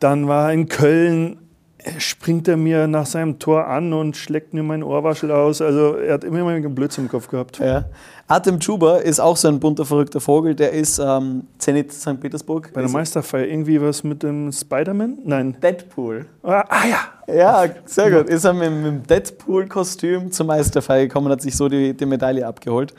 Dann 0.00 0.26
war 0.26 0.48
er 0.48 0.54
in 0.54 0.68
Köln 0.68 1.41
springt 1.98 2.48
er 2.48 2.56
mir 2.56 2.86
nach 2.86 3.06
seinem 3.06 3.38
Tor 3.38 3.66
an 3.66 3.92
und 3.92 4.16
schlägt 4.16 4.54
mir 4.54 4.62
meinen 4.62 4.82
Ohrwaschel 4.82 5.30
aus. 5.30 5.60
Also 5.60 5.96
er 5.96 6.14
hat 6.14 6.24
immer 6.24 6.44
mal 6.44 6.54
einen 6.54 6.74
Blödsinn 6.74 7.04
im 7.04 7.10
Kopf 7.10 7.28
gehabt. 7.28 7.58
Ja. 7.58 7.84
Artem 8.28 8.60
Chuba 8.60 8.98
ist 8.98 9.20
auch 9.20 9.36
so 9.36 9.48
ein 9.48 9.60
bunter, 9.60 9.84
verrückter 9.84 10.20
Vogel. 10.20 10.54
Der 10.54 10.72
ist 10.72 10.98
ähm, 10.98 11.46
Zenit 11.58 11.92
St. 11.92 12.20
Petersburg. 12.20 12.70
Bei 12.72 12.82
der 12.82 12.90
Meisterfeier 12.90 13.46
irgendwie 13.46 13.80
was 13.80 14.04
mit 14.04 14.22
dem 14.22 14.52
Spider-Man? 14.52 15.18
Nein. 15.24 15.56
Deadpool. 15.62 16.26
Ah, 16.42 16.64
ah, 16.68 16.86
ja. 16.88 17.34
Ja, 17.34 17.64
sehr 17.84 18.10
gut. 18.10 18.28
Ist 18.28 18.44
er 18.44 18.52
mit, 18.52 18.70
mit 18.70 18.84
dem 18.84 19.06
Deadpool-Kostüm 19.06 20.30
zur 20.32 20.46
Meisterfeier 20.46 21.06
gekommen 21.06 21.26
und 21.26 21.32
hat 21.32 21.42
sich 21.42 21.56
so 21.56 21.68
die, 21.68 21.94
die 21.94 22.06
Medaille 22.06 22.46
abgeholt. 22.46 22.94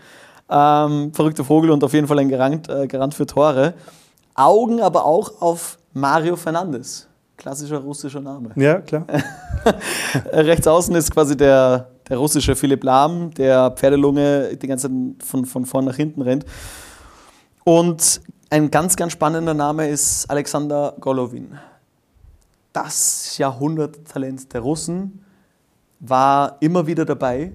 Ähm, 0.49 1.11
verrückter 1.13 1.43
Vogel 1.43 1.71
und 1.71 1.83
auf 1.83 1.93
jeden 1.93 2.07
Fall 2.07 2.19
ein 2.19 2.29
Garant, 2.29 2.69
äh, 2.69 2.87
Garant 2.87 3.13
für 3.13 3.25
Tore. 3.25 3.73
Augen 4.35 4.81
aber 4.81 5.05
auch 5.05 5.41
auf 5.41 5.77
Mario 5.93 6.35
Fernandes. 6.35 7.07
Klassischer 7.37 7.79
russischer 7.79 8.21
Name. 8.21 8.51
Ja, 8.55 8.79
klar. 8.79 9.05
Rechts 10.31 10.67
außen 10.67 10.95
ist 10.95 11.11
quasi 11.11 11.35
der, 11.35 11.89
der 12.07 12.17
russische 12.17 12.55
Philipp 12.55 12.83
Lahm, 12.83 13.33
der 13.33 13.71
Pferdelunge 13.71 14.55
die 14.55 14.67
ganze 14.67 14.87
Zeit 14.87 15.23
von, 15.23 15.45
von 15.45 15.65
vorn 15.65 15.85
nach 15.85 15.95
hinten 15.95 16.21
rennt. 16.21 16.45
Und 17.63 18.21
ein 18.49 18.69
ganz, 18.69 18.95
ganz 18.95 19.13
spannender 19.13 19.53
Name 19.53 19.89
ist 19.89 20.29
Alexander 20.29 20.95
Golovin. 20.99 21.57
Das 22.71 23.37
Jahrhunderttalent 23.37 24.53
der 24.53 24.61
Russen 24.61 25.23
war 25.99 26.57
immer 26.59 26.85
wieder 26.85 27.05
dabei, 27.05 27.53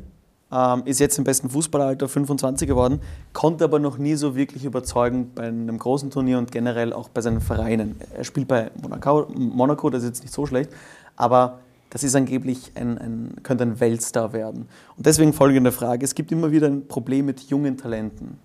ähm, 0.50 0.82
ist 0.84 1.00
jetzt 1.00 1.18
im 1.18 1.24
besten 1.24 1.50
Fußballalter 1.50 2.08
25 2.08 2.66
geworden, 2.66 3.00
konnte 3.32 3.64
aber 3.64 3.78
noch 3.78 3.98
nie 3.98 4.14
so 4.14 4.34
wirklich 4.34 4.64
überzeugen 4.64 5.32
bei 5.34 5.48
einem 5.48 5.78
großen 5.78 6.10
Turnier 6.10 6.38
und 6.38 6.50
generell 6.50 6.92
auch 6.92 7.08
bei 7.08 7.20
seinen 7.20 7.40
Vereinen. 7.40 7.96
Er 8.14 8.24
spielt 8.24 8.48
bei 8.48 8.70
Monaco, 8.80 9.26
Monaco 9.34 9.90
das 9.90 10.02
ist 10.02 10.08
jetzt 10.08 10.22
nicht 10.22 10.34
so 10.34 10.46
schlecht, 10.46 10.70
aber 11.16 11.58
das 11.90 12.02
ist 12.02 12.14
angeblich 12.14 12.72
ein, 12.74 12.98
ein, 12.98 13.34
könnte 13.42 13.64
ein 13.64 13.80
Weltstar 13.80 14.32
werden. 14.32 14.68
Und 14.96 15.06
deswegen 15.06 15.32
folgende 15.32 15.72
Frage: 15.72 16.04
Es 16.04 16.14
gibt 16.14 16.32
immer 16.32 16.50
wieder 16.50 16.66
ein 16.66 16.86
Problem 16.86 17.26
mit 17.26 17.40
jungen 17.42 17.76
Talenten. 17.76 18.38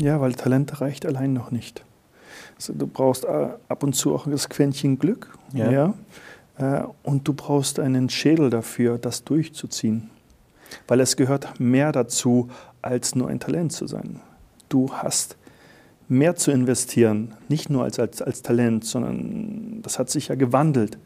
Ja, 0.00 0.20
weil 0.20 0.34
Talent 0.34 0.80
reicht 0.80 1.06
allein 1.06 1.32
noch 1.32 1.50
nicht. 1.50 1.84
Also 2.56 2.72
du 2.72 2.86
brauchst 2.86 3.24
äh, 3.24 3.48
ab 3.68 3.82
und 3.82 3.94
zu 3.94 4.14
auch 4.14 4.26
das 4.26 4.48
Quäntchen 4.48 4.98
Glück. 4.98 5.36
Ja. 5.52 5.70
ja. 5.70 5.94
Äh, 6.58 6.82
und 7.02 7.26
du 7.28 7.32
brauchst 7.32 7.78
einen 7.78 8.08
Schädel 8.08 8.50
dafür, 8.50 8.98
das 8.98 9.24
durchzuziehen. 9.24 10.10
Weil 10.88 11.00
es 11.00 11.16
gehört 11.16 11.60
mehr 11.60 11.92
dazu, 11.92 12.48
als 12.80 13.14
nur 13.14 13.28
ein 13.28 13.40
Talent 13.40 13.72
zu 13.72 13.86
sein. 13.86 14.20
Du 14.68 14.92
hast 14.92 15.36
mehr 16.08 16.36
zu 16.36 16.50
investieren, 16.50 17.34
nicht 17.48 17.70
nur 17.70 17.84
als, 17.84 17.98
als, 17.98 18.22
als 18.22 18.42
Talent, 18.42 18.84
sondern 18.84 19.80
das 19.82 19.98
hat 19.98 20.10
sich 20.10 20.28
ja 20.28 20.34
gewandelt. 20.34 20.98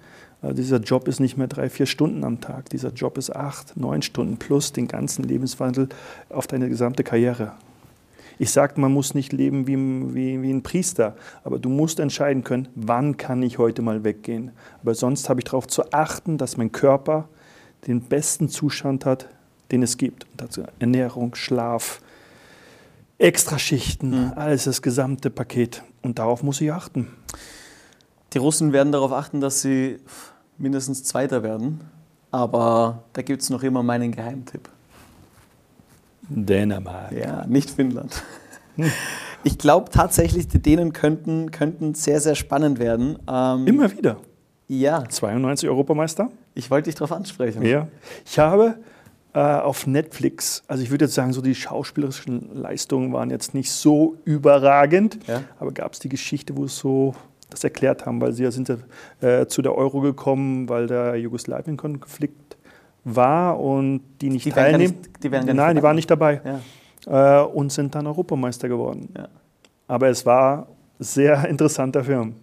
Also 0.43 0.55
dieser 0.55 0.79
Job 0.79 1.09
ist 1.09 1.21
nicht 1.21 1.37
mehr 1.37 1.47
drei, 1.47 1.69
vier 1.69 1.87
Stunden 1.87 2.25
am 2.25 2.41
Tag. 2.41 2.69
Dieser 2.71 2.91
Job 2.91 3.19
ist 3.19 3.35
acht, 3.35 3.77
neun 3.77 4.03
Stunden 4.03 4.37
plus 4.37 4.73
den 4.73 4.87
ganzen 4.87 5.25
Lebenswandel 5.25 5.89
auf 6.29 6.47
deine 6.47 6.69
gesamte 6.69 7.05
Karriere. 7.05 7.53
Ich 8.39 8.51
sage, 8.51 8.81
man 8.81 8.93
muss 8.93 9.15
nicht 9.15 9.33
leben 9.33 9.67
wie, 9.67 9.77
wie, 10.15 10.43
wie 10.43 10.51
ein 10.51 10.63
Priester, 10.63 11.17
aber 11.43 11.59
du 11.59 11.69
musst 11.69 12.01
entscheiden 12.01 12.45
können, 12.45 12.69
wann 12.75 13.17
kann 13.17 13.43
ich 13.43 13.59
heute 13.59 13.83
mal 13.83 14.05
weggehen. 14.05 14.51
Aber 14.83 14.95
sonst 14.95 15.29
habe 15.29 15.41
ich 15.41 15.45
darauf 15.45 15.67
zu 15.67 15.93
achten, 15.93 16.37
dass 16.37 16.57
mein 16.57 16.73
Körper 16.73 17.29
den 17.87 18.03
besten 18.03 18.49
Zustand 18.49 19.07
hat, 19.07 19.29
den 19.71 19.83
es 19.83 19.97
gibt. 19.97 20.25
Und 20.25 20.41
dazu 20.41 20.63
Ernährung, 20.79 21.35
Schlaf, 21.35 22.01
Extraschichten, 23.19 24.27
mhm. 24.27 24.33
alles 24.37 24.65
das 24.65 24.83
gesamte 24.83 25.31
Paket. 25.31 25.83
Und 26.03 26.19
darauf 26.19 26.43
muss 26.43 26.61
ich 26.61 26.73
achten. 26.73 27.09
Die 28.35 28.39
Russen 28.39 28.73
werden 28.73 28.93
darauf 28.93 29.13
achten, 29.13 29.41
dass 29.41 29.63
sie 29.63 29.99
mindestens 30.59 31.05
Zweiter 31.05 31.43
werden. 31.43 31.81
Aber 32.31 33.05
da 33.15 33.23
gibt 33.23 33.41
es 33.41 33.51
noch 33.51 33.63
immer 33.63 33.83
meinen 33.83 34.13
Geheimtipp. 34.13 34.69
Dänemark. 36.29 37.13
Ja, 37.13 37.47
nicht 37.47 37.71
Finnland. 37.71 38.23
Hm. 38.77 38.91
Ich 39.45 39.59
glaube 39.59 39.91
tatsächlich, 39.91 40.49
die 40.49 40.61
Dänen 40.61 40.93
könnten, 40.93 41.51
könnten 41.51 41.95
sehr, 41.95 42.21
sehr 42.21 42.35
spannend 42.35 42.79
werden. 42.79 43.19
Ähm, 43.31 43.67
Immer 43.67 43.93
wieder. 43.93 44.17
Ja. 44.69 45.05
92 45.09 45.69
Europameister. 45.69 46.31
Ich 46.55 46.71
wollte 46.71 46.87
dich 46.87 46.97
darauf 46.97 47.13
ansprechen. 47.13 47.65
Ja. 47.65 47.87
Ich 48.25 48.39
habe 48.39 48.77
äh, 49.35 49.39
auf 49.39 49.87
Netflix, 49.87 50.65
also 50.67 50.83
ich 50.83 50.91
würde 50.91 51.05
jetzt 51.05 51.15
sagen, 51.15 51.33
so 51.33 51.43
die 51.43 51.55
schauspielerischen 51.55 52.55
Leistungen 52.55 53.13
waren 53.13 53.31
jetzt 53.31 53.55
nicht 53.55 53.71
so 53.71 54.17
überragend, 54.25 55.19
ja. 55.27 55.43
aber 55.59 55.73
gab 55.73 55.93
es 55.93 55.99
die 55.99 56.09
Geschichte, 56.09 56.57
wo 56.57 56.65
es 56.65 56.77
so 56.77 57.15
das 57.51 57.63
erklärt 57.63 58.07
haben, 58.07 58.21
weil 58.21 58.33
sie 58.33 58.51
sind 58.51 58.73
äh, 59.21 59.47
zu 59.47 59.63
der 59.63 59.75
Euro 59.75 60.01
gekommen, 60.01 60.69
weil 60.69 60.87
der 60.87 61.17
Jugoslawien-Konflikt 61.17 62.46
war 63.07 63.59
und 63.61 64.01
die 64.21 64.31
nicht 64.31 64.45
die 64.45 64.51
teilnehmen. 64.51 64.97
Nicht, 64.97 65.23
die 65.23 65.29
Nein, 65.29 65.47
dabei. 65.47 65.75
die 65.75 65.83
waren 65.83 65.97
nicht 65.97 66.11
dabei. 66.11 66.41
Ja. 67.07 67.43
Äh, 67.43 67.47
und 67.47 67.71
sind 67.71 67.95
dann 67.95 68.07
Europameister 68.07 68.69
geworden. 68.69 69.09
Ja. 69.17 69.29
Aber 69.87 70.09
es 70.09 70.27
war 70.27 70.67
sehr 70.99 71.45
interessanter 71.49 72.03
Film. 72.03 72.35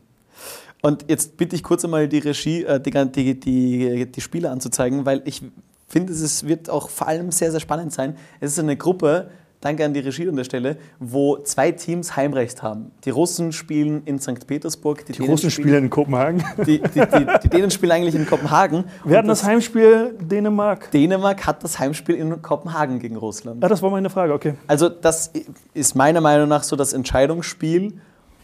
Und 0.82 1.06
jetzt 1.10 1.38
bitte 1.38 1.56
ich 1.56 1.63
kurz 1.63 1.84
einmal 1.84 2.08
die 2.08 2.19
Regie, 2.19 2.63
äh, 2.63 2.80
die, 2.80 2.91
die, 3.12 3.39
die, 3.39 4.12
die 4.12 4.21
Spieler 4.21 4.52
anzuzeigen, 4.52 5.06
weil 5.06 5.21
ich 5.26 5.41
finde, 5.88 6.13
es 6.13 6.47
wird 6.47 6.69
auch 6.69 6.89
vor 6.89 7.08
allem 7.08 7.32
sehr, 7.32 7.52
sehr 7.52 7.60
spannend 7.60 7.91
sein. 7.91 8.15
Es 8.39 8.54
ist 8.54 8.60
eine 8.60 8.78
Gruppe, 8.78 9.30
danke 9.63 9.86
an 9.86 9.93
die 9.93 9.99
Regie 9.99 10.28
an 10.28 10.36
der 10.36 10.43
Stelle, 10.43 10.78
wo 10.99 11.38
zwei 11.38 11.71
Teams 11.71 12.15
Heimrecht 12.15 12.62
haben. 12.63 12.91
Die 13.06 13.10
Russen 13.10 13.52
spielen 13.52 14.04
in 14.06 14.19
St. 14.19 14.45
Petersburg. 14.45 15.06
Die, 15.06 15.13
die 15.13 15.26
Russen 15.26 15.52
spielen 15.52 15.86
in 15.86 15.89
Kopenhagen. 15.89 16.43
Die, 16.65 16.82
die, 16.82 17.02
die, 17.43 17.49
Dänen 17.49 17.71
spielen 17.71 17.91
eigentlich 17.91 18.15
in 18.15 18.26
Kopenhagen. 18.26 18.86
Wir 19.04 19.17
hatten 19.17 19.28
das, 19.28 19.39
das, 19.39 19.47
Heimspiel 19.47 20.15
Dänemark. 20.19 20.91
Dänemark 20.91 21.45
hat 21.45 21.63
das 21.63 21.80
Heimspiel 21.80 22.15
in 22.15 22.41
Kopenhagen 22.41 22.99
gegen 22.99 23.17
Russland. 23.17 23.62
Ja, 23.62 23.69
das 23.69 23.82
war 23.82 23.89
meine 23.89 24.10
Frage, 24.10 24.34
okay. 24.34 24.54
Also 24.67 24.89
das 24.89 25.32
ist 25.73 25.95
meiner 25.95 26.21
Meinung 26.21 26.47
nach 26.47 26.63
so 26.63 26.76
das 26.76 26.93
Entscheidungsspiel. 26.93 27.93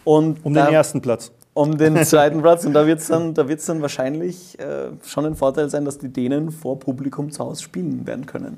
Und 0.04 0.44
um 0.44 0.54
den 0.54 0.68
ersten 0.68 1.02
Platz 1.02 1.32
um 1.60 1.78
den 1.78 1.98
zweiten 2.06 2.42
Platz. 2.42 2.66
Und 2.66 2.74
da 2.74 2.88
wird 2.88 3.00
es 3.00 3.08
dann, 3.08 3.34
dann 3.34 3.82
wahrscheinlich 3.82 4.58
äh, 4.60 4.92
schon 5.06 5.26
ein 5.26 5.36
Vorteil 5.36 5.70
sein, 5.70 5.84
dass 5.86 5.98
die 5.98 6.10
Dänen 6.10 6.52
vor 6.52 6.80
Publikum 6.80 7.32
zu 7.32 7.44
Hause 7.44 7.64
spielen 7.64 8.08
werden 8.08 8.26
können. 8.26 8.58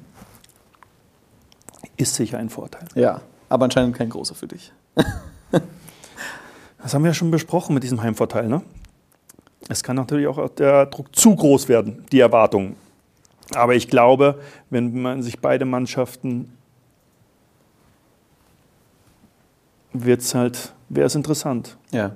Ist 1.98 2.16
sicher 2.16 2.38
ein 2.38 2.50
Vorteil. 2.50 2.88
Ja, 2.96 3.22
aber 3.50 3.66
anscheinend 3.66 3.96
kein 3.96 4.10
großer 4.10 4.36
für 4.36 4.48
dich. 4.48 4.72
das 6.82 6.94
haben 6.94 7.04
wir 7.04 7.10
ja 7.10 7.14
schon 7.14 7.32
besprochen 7.32 7.74
mit 7.74 7.84
diesem 7.84 8.02
Heimvorteil. 8.02 8.48
Ne? 8.48 8.62
Es 9.70 9.84
kann 9.84 9.96
natürlich 9.96 10.28
auch 10.28 10.50
der 10.50 10.86
Druck 10.88 11.16
zu 11.16 11.36
groß 11.36 11.68
werden, 11.70 12.06
die 12.12 12.20
Erwartungen. 12.20 12.76
Aber 13.54 13.76
ich 13.76 13.88
glaube, 13.88 14.40
wenn 14.70 15.02
man 15.02 15.22
sich 15.24 15.40
beide 15.40 15.66
Mannschaften 15.66 16.58
wird 19.94 20.22
es 20.22 20.34
halt, 20.36 20.74
wäre 20.90 21.08
es 21.08 21.16
interessant. 21.16 21.78
Ja. 21.92 22.16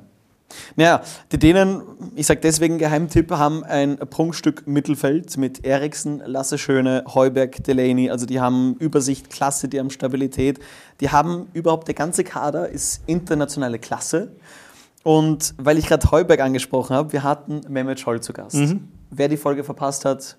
Naja, 0.75 1.01
die 1.31 1.39
Dänen, 1.39 1.81
ich 2.15 2.27
sage 2.27 2.39
deswegen 2.41 2.77
Geheimtipp, 2.77 3.31
haben 3.31 3.63
ein 3.63 3.97
Prunkstück 3.97 4.67
Mittelfeld 4.67 5.37
mit 5.37 5.65
Eriksen, 5.65 6.21
Lasse 6.25 6.57
Schöne, 6.57 7.03
Heuberg, 7.13 7.63
Delaney. 7.63 8.09
Also 8.09 8.25
die 8.25 8.39
haben 8.39 8.75
Übersicht, 8.79 9.29
Klasse, 9.29 9.67
die 9.67 9.79
haben 9.79 9.89
Stabilität. 9.89 10.59
Die 11.01 11.09
haben 11.09 11.47
überhaupt, 11.53 11.87
der 11.87 11.95
ganze 11.95 12.23
Kader 12.23 12.69
ist 12.69 13.01
internationale 13.07 13.79
Klasse. 13.79 14.31
Und 15.03 15.53
weil 15.57 15.77
ich 15.77 15.87
gerade 15.87 16.09
Heuberg 16.09 16.39
angesprochen 16.39 16.95
habe, 16.95 17.13
wir 17.13 17.23
hatten 17.23 17.61
Mehmet 17.69 17.99
Scholl 17.99 18.21
zu 18.21 18.33
Gast. 18.33 18.55
Mhm. 18.55 18.87
Wer 19.11 19.27
die 19.27 19.37
Folge 19.37 19.63
verpasst 19.63 20.03
hat, 20.03 20.37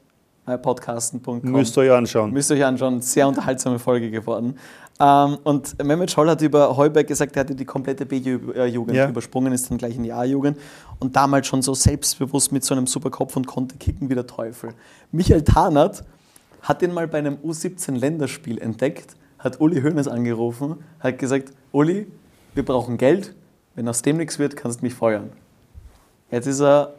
podcasten.com. 0.62 1.40
Müsst 1.42 1.77
ihr 1.77 1.83
euch 1.83 1.92
anschauen. 1.92 2.33
Müsst 2.33 2.51
ihr 2.51 2.57
euch 2.57 2.64
anschauen. 2.64 3.01
Sehr 3.01 3.27
unterhaltsame 3.27 3.79
Folge 3.79 4.11
geworden. 4.11 4.59
Ähm, 4.98 5.38
und 5.44 5.82
Mehmet 5.85 6.11
Scholl 6.11 6.30
hat 6.30 6.40
über 6.40 6.76
Heuberg 6.76 7.06
gesagt, 7.06 7.37
er 7.37 7.40
hatte 7.40 7.54
die 7.54 7.64
komplette 7.64 8.06
B-Jugend 8.06 8.96
ja. 8.96 9.09
übersprungen, 9.09 9.52
ist 9.52 9.70
dann 9.70 9.78
gleich 9.78 9.96
in 9.96 10.02
die 10.02 10.12
A-Jugend 10.12 10.59
und 10.98 11.14
damals 11.14 11.46
schon 11.46 11.61
so 11.61 11.74
selbstbewusst 11.74 12.50
mit 12.52 12.64
so 12.64 12.74
einem 12.74 12.87
super 12.87 13.11
Kopf 13.11 13.37
und 13.37 13.46
konnte 13.46 13.76
kicken 13.76 14.09
wie 14.09 14.14
der 14.14 14.26
Teufel. 14.26 14.70
Michael 15.12 15.42
Tarnert 15.42 16.04
hat 16.62 16.82
den 16.82 16.94
mal 16.94 17.06
bei 17.09 17.18
einem 17.18 17.37
U17-Länderspiel 17.37 18.59
entdeckt, 18.59 19.14
hat 19.38 19.61
Uli 19.61 19.82
Hoeneß 19.82 20.09
angerufen, 20.09 20.76
hat 21.00 21.18
gesagt, 21.18 21.52
Uli, 21.72 22.06
wir 22.54 22.64
brauchen 22.64 22.96
Geld, 22.96 23.35
wenn 23.74 23.87
aus 23.88 24.00
dem 24.00 24.16
nichts 24.16 24.38
wird, 24.38 24.56
kannst 24.56 24.80
du 24.80 24.87
mich 24.87 24.94
feuern. 24.94 25.30
Jetzt 26.30 26.46
ist 26.46 26.61
er 26.61 26.94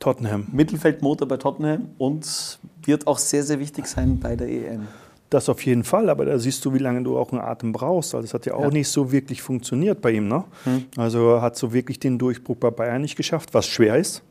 Tottenham. 0.00 0.48
Mittelfeldmotor 0.50 1.28
bei 1.28 1.36
Tottenham 1.36 1.90
und 1.98 2.58
wird 2.82 3.06
auch 3.06 3.18
sehr, 3.18 3.44
sehr 3.44 3.60
wichtig 3.60 3.86
sein 3.86 4.18
bei 4.18 4.34
der 4.34 4.48
EM. 4.48 4.88
Das 5.32 5.48
auf 5.48 5.64
jeden 5.64 5.82
Fall, 5.82 6.10
aber 6.10 6.26
da 6.26 6.38
siehst 6.38 6.62
du, 6.62 6.74
wie 6.74 6.78
lange 6.78 7.02
du 7.02 7.16
auch 7.16 7.32
einen 7.32 7.40
Atem 7.40 7.72
brauchst. 7.72 8.14
Also 8.14 8.26
es 8.26 8.34
hat 8.34 8.44
ja 8.44 8.52
auch 8.52 8.64
ja. 8.64 8.68
nicht 8.68 8.88
so 8.88 9.12
wirklich 9.12 9.40
funktioniert 9.40 10.02
bei 10.02 10.10
ihm. 10.10 10.28
Ne? 10.28 10.44
Hm. 10.64 10.84
Also 10.98 11.40
hat 11.40 11.56
so 11.56 11.72
wirklich 11.72 11.98
den 11.98 12.18
Durchbruch 12.18 12.56
bei 12.56 12.70
Bayern 12.70 13.00
nicht 13.00 13.16
geschafft, 13.16 13.54
was 13.54 13.66
schwer 13.66 13.96
ist. 13.96 14.22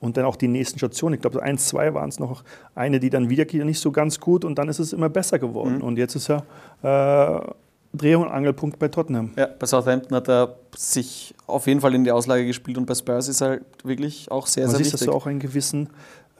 Und 0.00 0.18
dann 0.18 0.26
auch 0.26 0.36
die 0.36 0.48
nächsten 0.48 0.78
Stationen. 0.78 1.14
Ich 1.14 1.22
glaube, 1.22 1.42
eins, 1.42 1.66
zwei 1.66 1.94
waren 1.94 2.10
es 2.10 2.18
noch. 2.18 2.44
Eine, 2.74 3.00
die 3.00 3.08
dann 3.08 3.30
wieder 3.30 3.46
nicht 3.64 3.80
so 3.80 3.90
ganz 3.90 4.20
gut 4.20 4.44
und 4.44 4.58
dann 4.58 4.68
ist 4.68 4.80
es 4.80 4.92
immer 4.92 5.08
besser 5.08 5.38
geworden. 5.38 5.76
Hm. 5.76 5.82
Und 5.82 5.96
jetzt 5.96 6.14
ist 6.14 6.28
er 6.28 6.44
äh, 6.82 7.52
Dreh- 7.96 8.16
und 8.16 8.28
Angelpunkt 8.28 8.78
bei 8.78 8.88
Tottenham. 8.88 9.30
Ja, 9.38 9.46
bei 9.46 9.66
Southampton 9.66 10.14
hat 10.14 10.28
er 10.28 10.56
sich 10.76 11.34
auf 11.46 11.66
jeden 11.66 11.80
Fall 11.80 11.94
in 11.94 12.04
die 12.04 12.12
Auslage 12.12 12.44
gespielt 12.44 12.76
und 12.76 12.84
bei 12.84 12.94
Spurs 12.94 13.28
ist 13.28 13.40
er 13.40 13.60
wirklich 13.82 14.30
auch 14.30 14.46
sehr, 14.46 14.64
Man 14.66 14.72
sehr 14.72 14.78
siehst, 14.78 14.92
wichtig. 14.92 15.06
dass 15.06 15.14
du 15.14 15.16
auch 15.16 15.26
einen 15.26 15.38
gewissen 15.38 15.88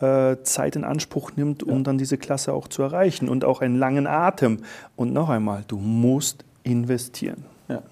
äh, 0.05 0.43
Zeit 0.43 0.77
in 0.77 0.85
Anspruch 0.85 1.33
nimmt, 1.37 1.62
um 1.62 1.79
ja. 1.79 1.83
dann 1.85 1.99
diese 1.99 2.19
Klasse 2.19 2.53
auch 2.53 2.69
zu 2.69 2.83
erreichen 2.83 3.29
und 3.29 3.45
auch 3.45 3.61
einen 3.61 3.77
langen 3.77 4.07
Atem. 4.07 4.59
Und 4.97 5.12
noch 5.12 5.29
einmal, 5.29 5.64
du 5.67 5.77
musst 5.77 6.45
investieren. 6.62 7.45
Ja. 7.69 7.83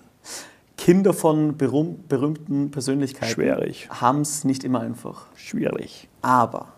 Kinder 0.77 1.12
von 1.12 1.57
berühm 1.57 2.05
berühmten 2.09 2.70
Persönlichkeiten 2.70 3.31
haben 3.90 4.20
es 4.20 4.44
nicht 4.44 4.64
immer 4.64 4.81
einfach. 4.81 5.27
Schwierig. 5.37 6.09
Aber, 6.22 6.68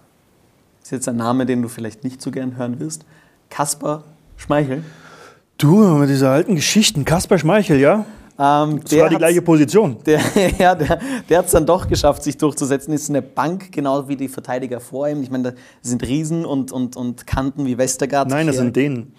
ist 0.83 0.93
jetzt 0.93 1.09
ein 1.09 1.17
Name, 1.17 1.47
den 1.47 1.63
du 1.63 1.69
vielleicht 1.69 2.05
nicht 2.05 2.21
so 2.21 2.31
gern 2.31 2.57
hören 2.57 2.81
wirst, 2.81 3.05
Kaspar 3.49 4.05
Schmeichel. 4.37 4.85
Du, 5.57 5.77
mit 5.97 6.11
dieser 6.11 6.31
alten 6.31 6.57
Geschichten, 6.57 7.05
Kaspar 7.05 7.39
Schmeichel, 7.39 7.79
ja? 7.79 8.05
Ähm, 8.37 8.81
das 8.83 8.99
war 8.99 9.09
die 9.09 9.17
gleiche 9.17 9.43
Position. 9.43 9.99
Der, 10.07 10.21
ja, 10.59 10.75
der, 10.75 10.99
der 11.29 11.39
hat 11.39 11.47
es 11.47 11.53
dann 11.53 11.67
doch 11.67 11.87
geschafft, 11.87 12.23
sich 12.23 12.37
durchzusetzen. 12.37 12.93
Ist 12.93 13.09
eine 13.09 13.23
Bank, 13.23 13.71
genau 13.71 14.09
wie 14.09 14.17
die 14.17 14.29
Verteidiger 14.29 14.81
vor 14.81 15.09
ihm. 15.09 15.23
Ich 15.23 15.31
meine, 15.31 15.53
da 15.53 15.59
sind 15.83 16.03
Riesen 16.03 16.45
und, 16.45 16.73
und, 16.73 16.97
und 16.97 17.27
Kanten 17.27 17.65
wie 17.65 17.79
Westergaard. 17.79 18.29
Nein, 18.29 18.47
das 18.47 18.57
sind 18.57 18.75
denen. 18.75 19.15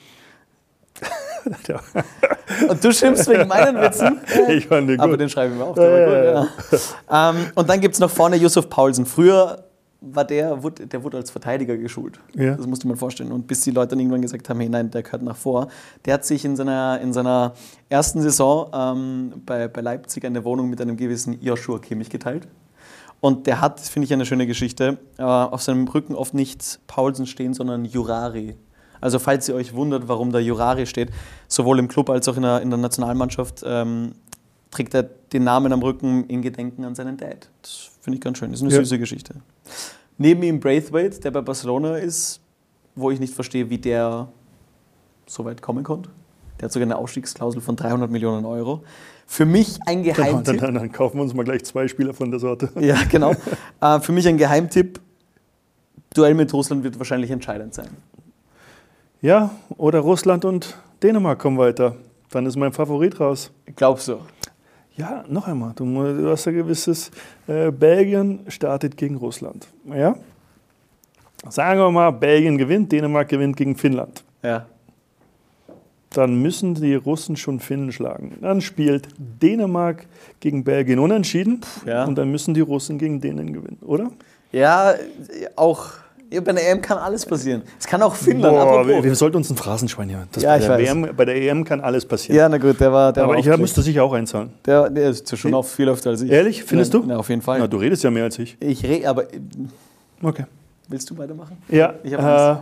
und 2.70 2.84
du 2.84 2.94
schimpfst 2.94 3.28
wegen 3.28 3.48
meinen 3.48 3.80
Witzen. 3.82 4.20
Ich 4.50 4.68
fand 4.68 4.90
den 4.90 4.98
gut. 4.98 5.06
Aber 5.06 5.18
den 5.18 5.30
schreibe 5.30 5.54
ich 5.54 5.60
mir 5.60 5.66
auf. 5.66 5.78
Ja, 5.78 5.98
ja, 5.98 6.24
ja. 6.24 7.30
ähm, 7.30 7.52
und 7.56 7.70
dann 7.70 7.82
gibt 7.82 7.96
es 7.96 8.00
noch 8.00 8.10
vorne 8.10 8.36
Yusuf 8.38 8.70
Paulsen. 8.70 9.06
Früher 9.06 9.65
war 10.14 10.26
der, 10.26 10.56
der 10.56 11.04
wurde 11.04 11.18
als 11.18 11.32
Verteidiger 11.32 11.78
geschult. 11.78 12.20
Ja. 12.34 12.56
Das 12.56 12.68
musste 12.68 12.88
man 12.88 12.98
vorstellen. 12.98 13.32
Und 13.32 13.48
bis 13.48 13.62
die 13.62 13.72
Leute 13.72 13.90
dann 13.90 14.00
irgendwann 14.00 14.22
gesagt 14.22 14.48
haben, 14.50 14.60
hey, 14.60 14.70
nein, 14.70 14.92
der 14.92 15.04
gehört 15.04 15.24
nach 15.24 15.36
vor. 15.36 15.68
Der 16.06 16.16
hat 16.16 16.26
sich 16.26 16.46
in 16.46 16.56
seiner, 16.56 17.00
in 17.02 17.14
seiner 17.14 17.54
ersten 17.90 18.22
Saison 18.22 18.70
ähm, 18.74 19.42
bei, 19.46 19.68
bei 19.68 19.82
Leipzig 19.82 20.26
eine 20.26 20.44
Wohnung 20.44 20.70
mit 20.70 20.82
einem 20.82 20.98
gewissen 20.98 21.42
Joshua 21.42 21.80
Kimmich 21.80 22.10
geteilt. 22.10 22.48
Und 23.22 23.48
der 23.48 23.62
hat, 23.62 23.80
finde 23.80 24.06
ich, 24.06 24.14
eine 24.14 24.26
schöne 24.26 24.46
Geschichte, 24.46 24.98
äh, 25.18 25.24
auf 25.24 25.64
seinem 25.64 25.88
Rücken 25.88 26.16
oft 26.16 26.34
nicht 26.34 26.80
Paulsen 26.88 27.26
stehen, 27.26 27.54
sondern 27.54 27.86
Jurari. 27.86 28.56
Also 29.02 29.20
falls 29.20 29.50
ihr 29.50 29.56
euch 29.56 29.74
wundert, 29.74 30.08
warum 30.08 30.32
da 30.32 30.40
Jurari 30.40 30.86
steht, 30.86 31.10
sowohl 31.48 31.80
im 31.80 31.88
Club 31.88 32.10
als 32.10 32.28
auch 32.28 32.38
in 32.38 32.44
der, 32.44 32.62
in 32.62 32.70
der 32.70 32.80
Nationalmannschaft, 32.80 33.64
ähm, 33.66 34.14
trägt 34.72 34.94
er 34.94 35.04
den 35.04 35.44
Namen 35.44 35.72
am 35.74 35.82
Rücken 35.82 36.26
in 36.26 36.42
Gedenken 36.42 36.84
an 36.86 36.96
seinen 36.96 37.18
Dad. 37.18 37.50
Das 37.62 37.92
finde 38.06 38.18
ich 38.18 38.22
ganz 38.22 38.38
schön. 38.38 38.52
Das 38.52 38.60
ist 38.60 38.64
eine 38.64 38.72
ja. 38.72 38.80
süße 38.80 39.00
Geschichte. 39.00 39.34
Neben 40.20 40.44
ihm 40.44 40.60
Braithwaite, 40.60 41.20
der 41.20 41.32
bei 41.32 41.42
Barcelona 41.42 41.98
ist, 41.98 42.40
wo 42.94 43.10
ich 43.10 43.20
nicht 43.20 43.34
verstehe, 43.34 43.70
wie 43.72 43.80
der 43.80 44.30
so 45.26 45.44
weit 45.44 45.62
kommen 45.62 45.84
konnte. 45.84 46.12
Der 46.60 46.66
hat 46.66 46.72
sogar 46.72 46.86
eine 46.86 46.98
Ausstiegsklausel 46.98 47.62
von 47.62 47.76
300 47.76 48.10
Millionen 48.10 48.46
Euro. 48.46 48.84
Für 49.26 49.46
mich 49.46 49.80
ein 49.88 50.04
Geheimtipp. 50.04 50.46
Dann, 50.46 50.58
dann, 50.58 50.74
dann, 50.76 50.92
kaufen 50.92 51.18
wir 51.18 51.24
uns 51.24 51.34
mal 51.34 51.44
gleich 51.44 51.66
zwei 51.66 51.88
Spieler 51.88 52.14
von 52.14 52.30
der 52.30 52.40
Sorte. 52.40 52.70
Ja, 52.80 52.96
genau. 53.10 53.34
äh, 53.82 54.00
für 54.00 54.12
mich 54.12 54.28
ein 54.28 54.38
Geheimtipp. 54.38 55.02
Duell 56.14 56.36
mit 56.36 56.54
Russland 56.54 56.84
wird 56.84 57.00
wahrscheinlich 57.00 57.32
entscheidend 57.32 57.74
sein. 57.74 57.90
Ja, 59.20 59.50
oder 59.78 60.00
Russland 60.00 60.46
und 60.46 60.78
Dänemark 61.02 61.40
kommen 61.40 61.58
weiter. 61.58 61.96
Dann 62.30 62.46
ist 62.46 62.56
mein 62.56 62.72
Favorit 62.72 63.20
raus. 63.20 63.52
Glaubst 63.76 64.08
du? 64.08 64.20
Ja, 64.98 65.26
noch 65.28 65.48
einmal, 65.48 65.74
du, 65.76 65.86
du 65.86 66.30
hast 66.30 66.48
ein 66.48 66.56
gewisses, 66.56 67.12
äh, 67.48 67.70
Belgien 67.70 68.40
startet 68.48 68.96
gegen 68.96 69.16
Russland. 69.18 69.68
Ja? 69.86 70.16
Sagen 71.50 71.80
wir 71.80 71.92
mal, 71.92 72.12
Belgien 72.12 72.58
gewinnt, 72.58 72.92
Dänemark 72.92 73.28
gewinnt 73.28 73.58
gegen 73.58 73.76
Finnland. 73.76 74.24
Ja. 74.42 74.66
Dann 76.12 76.42
müssen 76.42 76.76
die 76.76 76.96
Russen 76.96 77.36
schon 77.36 77.60
Finnen 77.60 77.92
schlagen. 77.92 78.38
Dann 78.40 78.62
spielt 78.62 79.10
Dänemark 79.18 80.06
gegen 80.40 80.64
Belgien 80.64 81.00
unentschieden 81.00 81.60
ja. 81.86 82.06
und 82.06 82.16
dann 82.16 82.32
müssen 82.32 82.54
die 82.54 82.62
Russen 82.62 82.98
gegen 82.98 83.20
Dänen 83.20 83.52
gewinnen, 83.52 83.80
oder? 83.82 84.12
Ja, 84.54 84.94
auch 85.58 85.90
ja, 86.32 86.42
bei 86.42 86.52
der 86.54 86.72
EM 86.72 86.82
kann 86.82 86.98
alles 86.98 87.26
passieren. 87.26 87.62
Es 87.80 87.86
kann 87.86 88.02
auch 88.02 88.16
Finnland. 88.16 88.56
Boah, 88.56 88.88
wir, 88.88 89.04
wir, 89.04 89.16
sollten 89.16 89.38
uns 89.38 89.50
ein 89.50 89.56
Phrasenschwein 89.56 90.10
hier. 90.10 90.28
Das 90.32 90.44
ja, 90.44 90.58
ich 90.58 90.68
weiß. 90.68 90.80
WM, 90.82 91.10
bei 91.16 91.26
der 91.26 91.36
EM 91.36 91.64
kann 91.64 91.82
alles 91.82 92.06
passieren. 92.06 92.38
Ja, 92.38 92.50
na 92.50 92.58
gut, 92.58 92.80
der 92.80 92.92
war. 92.92 93.14
Der 93.14 93.24
Aber 93.24 93.34
war 93.34 93.40
ich 93.40 93.58
müsste 93.58 93.82
sicher 93.82 94.04
auch 94.04 94.14
einzahlen. 94.14 94.52
Der, 94.66 94.90
der 94.90 95.12
ist 95.12 95.38
schon 95.38 95.54
auf 95.54 95.72
viel 95.72 95.88
öfter 95.88 96.10
als 96.10 96.22
ich. 96.22 96.32
Ehrlich? 96.32 96.64
Findest 96.64 96.94
ja, 96.94 97.00
du? 97.00 97.06
Na, 97.08 97.18
auf 97.18 97.30
jeden 97.30 97.42
Fall. 97.42 97.60
Na, 97.60 97.68
du 97.68 97.78
redest 97.78 98.04
ja 98.04 98.12
mehr 98.12 98.24
als 98.24 98.40
ich. 98.40 98.58
Ich 98.60 98.84
rede, 98.84 99.08
aber. 99.08 99.26
Okay. 100.22 100.46
Willst 100.88 101.10
du 101.10 101.18
weitermachen? 101.18 101.58
Ja. 101.70 101.94
Äh, 102.04 102.58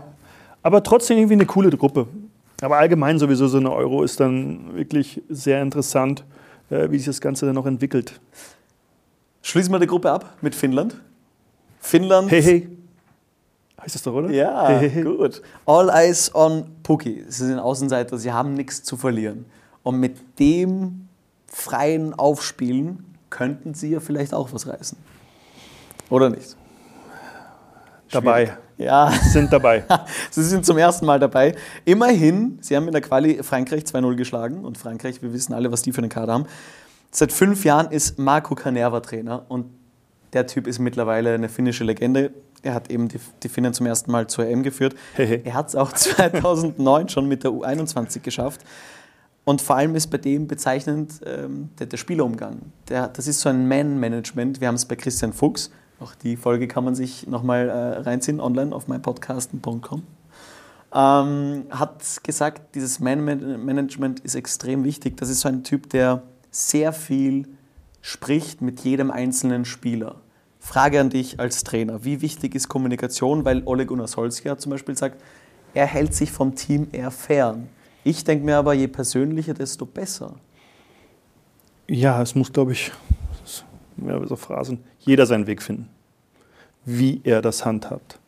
aber 0.61 0.83
trotzdem 0.83 1.17
irgendwie 1.17 1.33
eine 1.33 1.45
coole 1.45 1.69
Gruppe. 1.69 2.07
Aber 2.61 2.77
allgemein 2.77 3.19
sowieso 3.19 3.47
so 3.47 3.57
eine 3.57 3.71
Euro 3.71 4.03
ist 4.03 4.19
dann 4.19 4.75
wirklich 4.75 5.21
sehr 5.29 5.61
interessant, 5.61 6.23
äh, 6.69 6.89
wie 6.89 6.97
sich 6.97 7.07
das 7.07 7.19
Ganze 7.19 7.45
dann 7.45 7.55
noch 7.55 7.65
entwickelt. 7.65 8.19
Schließen 9.41 9.73
wir 9.73 9.79
die 9.79 9.87
Gruppe 9.87 10.09
ab 10.09 10.37
mit 10.41 10.55
Finnland. 10.55 10.95
Finnland. 11.81 12.31
Hey, 12.31 12.41
hey. 12.41 12.67
Heißt 13.83 13.95
das 13.95 14.03
doch, 14.03 14.13
oder? 14.13 14.29
Ja, 14.31 14.81
gut. 15.03 15.41
All 15.65 15.89
eyes 15.89 16.33
on 16.33 16.67
Puki. 16.83 17.25
Sie 17.27 17.47
sind 17.47 17.59
Außenseiter, 17.59 18.17
sie 18.17 18.31
haben 18.31 18.53
nichts 18.53 18.83
zu 18.83 18.95
verlieren. 18.95 19.45
Und 19.83 19.99
mit 19.99 20.39
dem 20.39 21.09
freien 21.47 22.13
Aufspielen 22.13 23.03
könnten 23.29 23.73
sie 23.73 23.89
ja 23.89 23.99
vielleicht 23.99 24.33
auch 24.33 24.53
was 24.53 24.67
reißen. 24.67 24.97
Oder 26.09 26.29
nicht? 26.29 26.55
Dabei. 28.09 28.57
Ja. 28.77 29.11
Sind 29.11 29.51
dabei. 29.51 29.83
sie 30.31 30.43
sind 30.43 30.65
zum 30.65 30.77
ersten 30.77 31.05
Mal 31.05 31.19
dabei. 31.19 31.55
Immerhin, 31.83 32.59
sie 32.61 32.77
haben 32.77 32.85
in 32.85 32.93
der 32.93 33.01
Quali 33.01 33.43
Frankreich 33.43 33.83
2-0 33.83 34.15
geschlagen 34.15 34.63
und 34.63 34.77
Frankreich, 34.77 35.21
wir 35.21 35.33
wissen 35.33 35.53
alle, 35.53 35.71
was 35.71 35.81
die 35.81 35.91
für 35.91 36.01
einen 36.01 36.09
Kader 36.09 36.33
haben. 36.33 36.45
Seit 37.11 37.31
fünf 37.33 37.65
Jahren 37.65 37.91
ist 37.91 38.17
Marco 38.17 38.55
Canerva 38.55 39.01
Trainer 39.01 39.45
und 39.49 39.65
der 40.33 40.47
Typ 40.47 40.67
ist 40.67 40.79
mittlerweile 40.79 41.33
eine 41.33 41.49
finnische 41.49 41.83
Legende. 41.83 42.31
Er 42.61 42.73
hat 42.73 42.89
eben 42.89 43.07
die, 43.07 43.19
die 43.43 43.49
Finnen 43.49 43.73
zum 43.73 43.85
ersten 43.85 44.11
Mal 44.11 44.27
zur 44.27 44.45
EM 44.45 44.63
geführt. 44.63 44.95
er 45.17 45.53
hat 45.53 45.69
es 45.69 45.75
auch 45.75 45.91
2009 45.93 47.09
schon 47.09 47.27
mit 47.27 47.43
der 47.43 47.51
U21 47.51 48.19
geschafft. 48.21 48.61
Und 49.45 49.61
vor 49.61 49.75
allem 49.75 49.95
ist 49.95 50.07
bei 50.07 50.17
dem 50.17 50.47
bezeichnend 50.47 51.19
ähm, 51.25 51.69
der, 51.77 51.87
der 51.87 51.97
Spielerumgang. 51.97 52.71
Der, 52.87 53.09
das 53.09 53.27
ist 53.27 53.41
so 53.41 53.49
ein 53.49 53.67
Man-Management. 53.67 54.61
Wir 54.61 54.69
haben 54.69 54.75
es 54.75 54.85
bei 54.85 54.95
Christian 54.95 55.33
Fuchs. 55.33 55.69
Auch 55.99 56.15
die 56.15 56.37
Folge 56.37 56.67
kann 56.67 56.85
man 56.85 56.95
sich 56.95 57.27
nochmal 57.27 57.69
äh, 57.69 57.73
reinziehen 58.01 58.39
online 58.39 58.73
auf 58.73 58.87
meinpodcasten.com. 58.87 60.03
Ähm, 60.95 61.65
hat 61.71 62.23
gesagt, 62.23 62.75
dieses 62.75 62.99
Man-Management 62.99 64.21
ist 64.21 64.35
extrem 64.35 64.83
wichtig. 64.83 65.17
Das 65.17 65.29
ist 65.29 65.41
so 65.41 65.49
ein 65.49 65.63
Typ, 65.63 65.89
der 65.89 66.23
sehr 66.51 66.93
viel 66.93 67.47
spricht 68.01 68.61
mit 68.61 68.81
jedem 68.81 69.11
einzelnen 69.11 69.65
Spieler. 69.65 70.22
Frage 70.63 71.01
an 71.01 71.09
dich 71.09 71.41
als 71.41 71.65
Trainer, 71.65 72.05
wie 72.05 72.21
wichtig 72.21 72.55
ist 72.55 72.69
Kommunikation? 72.69 73.43
Weil 73.43 73.63
Oleg 73.65 73.89
Gunnar 73.89 74.07
Solskjaer 74.07 74.57
zum 74.57 74.69
Beispiel 74.69 74.97
sagt, 74.97 75.21
er 75.73 75.85
hält 75.85 76.15
sich 76.15 76.31
vom 76.31 76.55
Team 76.55 76.87
eher 76.93 77.11
fern. 77.11 77.67
Ich 78.05 78.23
denke 78.23 78.45
mir 78.45 78.55
aber, 78.55 78.73
je 78.73 78.87
persönlicher, 78.87 79.53
desto 79.53 79.85
besser. 79.85 80.35
Ja, 81.89 82.21
es 82.21 82.33
muss, 82.33 82.53
glaube 82.53 82.71
ich, 82.71 82.93
ja, 83.97 84.25
so 84.25 84.37
Phrasen, 84.37 84.79
jeder 84.99 85.25
seinen 85.25 85.47
Weg 85.47 85.61
finden, 85.61 85.89
wie 86.85 87.19
er 87.25 87.41
das 87.41 87.65
handhabt. 87.65 88.19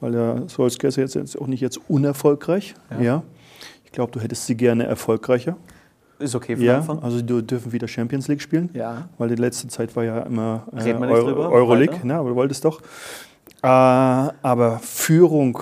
Weil 0.00 0.12
der 0.12 0.48
Solskjaer 0.48 0.90
ist 0.90 1.14
jetzt 1.14 1.40
auch 1.40 1.46
nicht 1.46 1.62
jetzt 1.62 1.80
unerfolgreich. 1.88 2.74
Ja. 2.90 3.00
ja. 3.00 3.22
Ich 3.86 3.92
glaube, 3.92 4.12
du 4.12 4.20
hättest 4.20 4.44
sie 4.44 4.54
gerne 4.54 4.84
erfolgreicher. 4.84 5.56
Ist 6.20 6.34
okay 6.34 6.56
für 6.56 6.62
ja, 6.62 6.76
Anfang. 6.78 6.98
Also 7.00 7.22
die 7.22 7.46
dürfen 7.46 7.72
wieder 7.72 7.88
Champions 7.88 8.28
League 8.28 8.42
spielen. 8.42 8.70
Ja. 8.74 9.08
Weil 9.18 9.30
die 9.30 9.36
letzte 9.36 9.68
Zeit 9.68 9.96
war 9.96 10.04
ja 10.04 10.20
immer 10.20 10.66
äh, 10.76 10.92
Euro, 10.92 11.48
Euroleague. 11.50 11.98
Ja, 12.04 12.20
aber 12.20 12.30
du 12.30 12.36
wolltest 12.36 12.64
doch. 12.64 12.80
Äh, 13.62 13.66
aber 13.66 14.78
Führung 14.82 15.58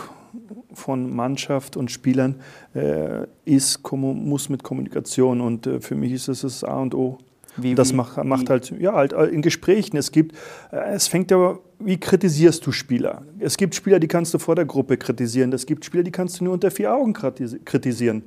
von 0.74 1.14
Mannschaft 1.14 1.76
und 1.76 1.90
Spielern 1.90 2.36
äh, 2.74 3.26
ist, 3.44 3.80
muss 3.92 4.48
mit 4.48 4.62
Kommunikation 4.62 5.40
und 5.40 5.66
äh, 5.66 5.80
für 5.80 5.94
mich 5.94 6.12
ist 6.12 6.28
das 6.28 6.42
das 6.42 6.64
A 6.64 6.80
und 6.80 6.94
O. 6.94 7.18
Wie, 7.56 7.74
das 7.74 7.92
wie, 7.92 7.96
macht, 7.96 8.22
macht 8.24 8.50
halt, 8.50 8.72
ja, 8.78 8.92
halt 8.92 9.12
äh, 9.12 9.24
in 9.26 9.42
Gesprächen. 9.42 9.96
Es 9.96 10.12
gibt, 10.12 10.36
äh, 10.70 10.94
es 10.94 11.08
fängt 11.08 11.32
aber, 11.32 11.58
wie 11.80 11.98
kritisierst 11.98 12.64
du 12.64 12.72
Spieler? 12.72 13.22
Es 13.40 13.56
gibt 13.56 13.74
Spieler, 13.74 13.98
die 13.98 14.06
kannst 14.06 14.32
du 14.32 14.38
vor 14.38 14.54
der 14.54 14.64
Gruppe 14.64 14.96
kritisieren. 14.96 15.52
Es 15.52 15.66
gibt 15.66 15.84
Spieler, 15.84 16.04
die 16.04 16.12
kannst 16.12 16.40
du 16.40 16.44
nur 16.44 16.52
unter 16.52 16.70
vier 16.70 16.94
Augen 16.94 17.12
kritisieren. 17.12 18.22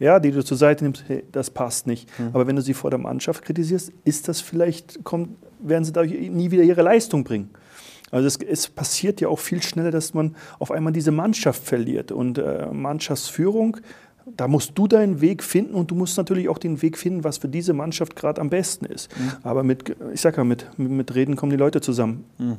Ja, 0.00 0.18
die 0.18 0.30
du 0.30 0.42
zur 0.42 0.56
Seite 0.56 0.82
nimmst, 0.82 1.04
hey, 1.06 1.24
das 1.30 1.50
passt 1.50 1.86
nicht. 1.86 2.08
Mhm. 2.18 2.30
Aber 2.32 2.46
wenn 2.46 2.56
du 2.56 2.62
sie 2.62 2.74
vor 2.74 2.90
der 2.90 2.98
Mannschaft 2.98 3.44
kritisierst, 3.44 3.92
ist 4.04 4.28
das 4.28 4.40
vielleicht, 4.40 5.04
kommt, 5.04 5.36
werden 5.60 5.84
sie 5.84 5.92
da 5.92 6.02
nie 6.02 6.50
wieder 6.50 6.62
ihre 6.62 6.82
Leistung 6.82 7.22
bringen. 7.22 7.50
Also 8.10 8.26
es, 8.26 8.36
es, 8.38 8.68
passiert 8.68 9.20
ja 9.20 9.28
auch 9.28 9.38
viel 9.38 9.62
schneller, 9.62 9.90
dass 9.90 10.14
man 10.14 10.34
auf 10.58 10.70
einmal 10.70 10.92
diese 10.92 11.12
Mannschaft 11.12 11.62
verliert. 11.62 12.12
Und 12.12 12.38
äh, 12.38 12.66
Mannschaftsführung, 12.72 13.76
da 14.26 14.48
musst 14.48 14.72
du 14.76 14.88
deinen 14.88 15.20
Weg 15.20 15.42
finden 15.42 15.74
und 15.74 15.90
du 15.90 15.94
musst 15.94 16.16
natürlich 16.16 16.48
auch 16.48 16.58
den 16.58 16.80
Weg 16.80 16.96
finden, 16.96 17.22
was 17.22 17.38
für 17.38 17.48
diese 17.48 17.74
Mannschaft 17.74 18.16
gerade 18.16 18.40
am 18.40 18.48
besten 18.48 18.86
ist. 18.86 19.16
Mhm. 19.16 19.32
Aber 19.42 19.62
mit, 19.62 19.94
ich 20.12 20.20
sag 20.22 20.38
ja, 20.38 20.44
mit, 20.44 20.66
mit 20.78 21.14
Reden 21.14 21.36
kommen 21.36 21.50
die 21.50 21.58
Leute 21.58 21.82
zusammen. 21.82 22.24
Mhm. 22.38 22.56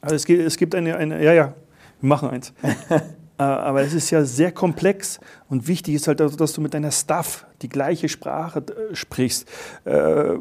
Also 0.00 0.16
es 0.16 0.24
gibt, 0.24 0.42
es 0.42 0.56
gibt 0.56 0.74
eine, 0.74 0.96
eine, 0.96 1.22
ja, 1.22 1.34
ja, 1.34 1.54
wir 2.00 2.08
machen 2.08 2.30
eins. 2.30 2.54
Äh, 3.38 3.42
aber 3.42 3.82
es 3.82 3.94
ist 3.94 4.10
ja 4.10 4.24
sehr 4.24 4.52
komplex 4.52 5.18
und 5.48 5.66
wichtig 5.66 5.94
ist 5.94 6.08
halt, 6.08 6.20
dass 6.20 6.52
du 6.52 6.60
mit 6.60 6.74
deiner 6.74 6.90
Staff 6.90 7.46
die 7.62 7.68
gleiche 7.68 8.08
Sprache 8.08 8.60
äh, 8.60 8.94
sprichst. 8.94 9.48
Äh, 9.84 10.36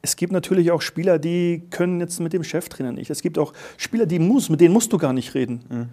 es 0.00 0.16
gibt 0.16 0.32
natürlich 0.32 0.70
auch 0.70 0.80
Spieler, 0.80 1.18
die 1.18 1.64
können 1.70 2.00
jetzt 2.00 2.20
mit 2.20 2.32
dem 2.32 2.44
Cheftrainer 2.44 2.92
nicht. 2.92 3.10
Es 3.10 3.22
gibt 3.22 3.38
auch 3.38 3.52
Spieler, 3.76 4.06
die 4.06 4.20
muss, 4.20 4.48
mit 4.48 4.60
denen 4.60 4.72
musst 4.72 4.92
du 4.92 4.98
gar 4.98 5.12
nicht 5.12 5.34
reden. 5.34 5.64
Mhm. 5.68 5.88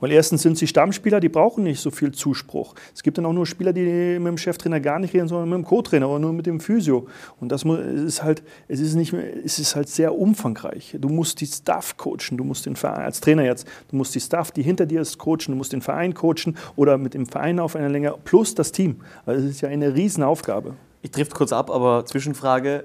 Weil 0.00 0.12
erstens 0.12 0.42
sind 0.42 0.56
sie 0.58 0.66
Stammspieler, 0.66 1.20
die 1.20 1.28
brauchen 1.28 1.64
nicht 1.64 1.80
so 1.80 1.90
viel 1.90 2.12
Zuspruch. 2.12 2.74
Es 2.94 3.02
gibt 3.02 3.18
dann 3.18 3.26
auch 3.26 3.32
nur 3.32 3.46
Spieler, 3.46 3.72
die 3.72 4.18
mit 4.18 4.26
dem 4.26 4.38
Cheftrainer 4.38 4.80
gar 4.80 4.98
nicht 4.98 5.14
reden, 5.14 5.28
sondern 5.28 5.48
mit 5.48 5.58
dem 5.58 5.64
Co-Trainer 5.64 6.08
oder 6.08 6.18
nur 6.18 6.32
mit 6.32 6.46
dem 6.46 6.60
Physio. 6.60 7.06
Und 7.40 7.50
das 7.50 7.64
ist 7.64 8.22
halt, 8.22 8.42
es 8.68 8.80
ist 8.80 8.94
nicht, 8.94 9.12
es 9.12 9.58
ist 9.58 9.74
halt 9.74 9.88
sehr 9.88 10.14
umfangreich. 10.14 10.96
Du 11.00 11.08
musst 11.08 11.40
die 11.40 11.46
Staff 11.46 11.96
coachen, 11.96 12.36
du 12.36 12.44
musst 12.44 12.66
den 12.66 12.76
Verein, 12.76 13.04
als 13.04 13.20
Trainer 13.20 13.44
jetzt, 13.44 13.66
du 13.90 13.96
musst 13.96 14.14
die 14.14 14.20
Staff, 14.20 14.50
die 14.50 14.62
hinter 14.62 14.86
dir 14.86 15.00
ist, 15.00 15.18
coachen, 15.18 15.48
du 15.48 15.56
musst 15.56 15.72
den 15.72 15.82
Verein 15.82 16.14
coachen 16.14 16.56
oder 16.76 16.98
mit 16.98 17.14
dem 17.14 17.26
Verein 17.26 17.58
auf 17.58 17.74
einer 17.76 17.88
Länge 17.88 18.14
plus 18.24 18.54
das 18.54 18.72
Team. 18.72 18.96
Also 19.26 19.44
es 19.44 19.50
ist 19.52 19.60
ja 19.60 19.68
eine 19.68 19.94
Riesenaufgabe. 19.94 20.74
Ich 21.02 21.10
trifft 21.10 21.34
kurz 21.34 21.52
ab, 21.52 21.70
aber 21.70 22.04
Zwischenfrage, 22.06 22.84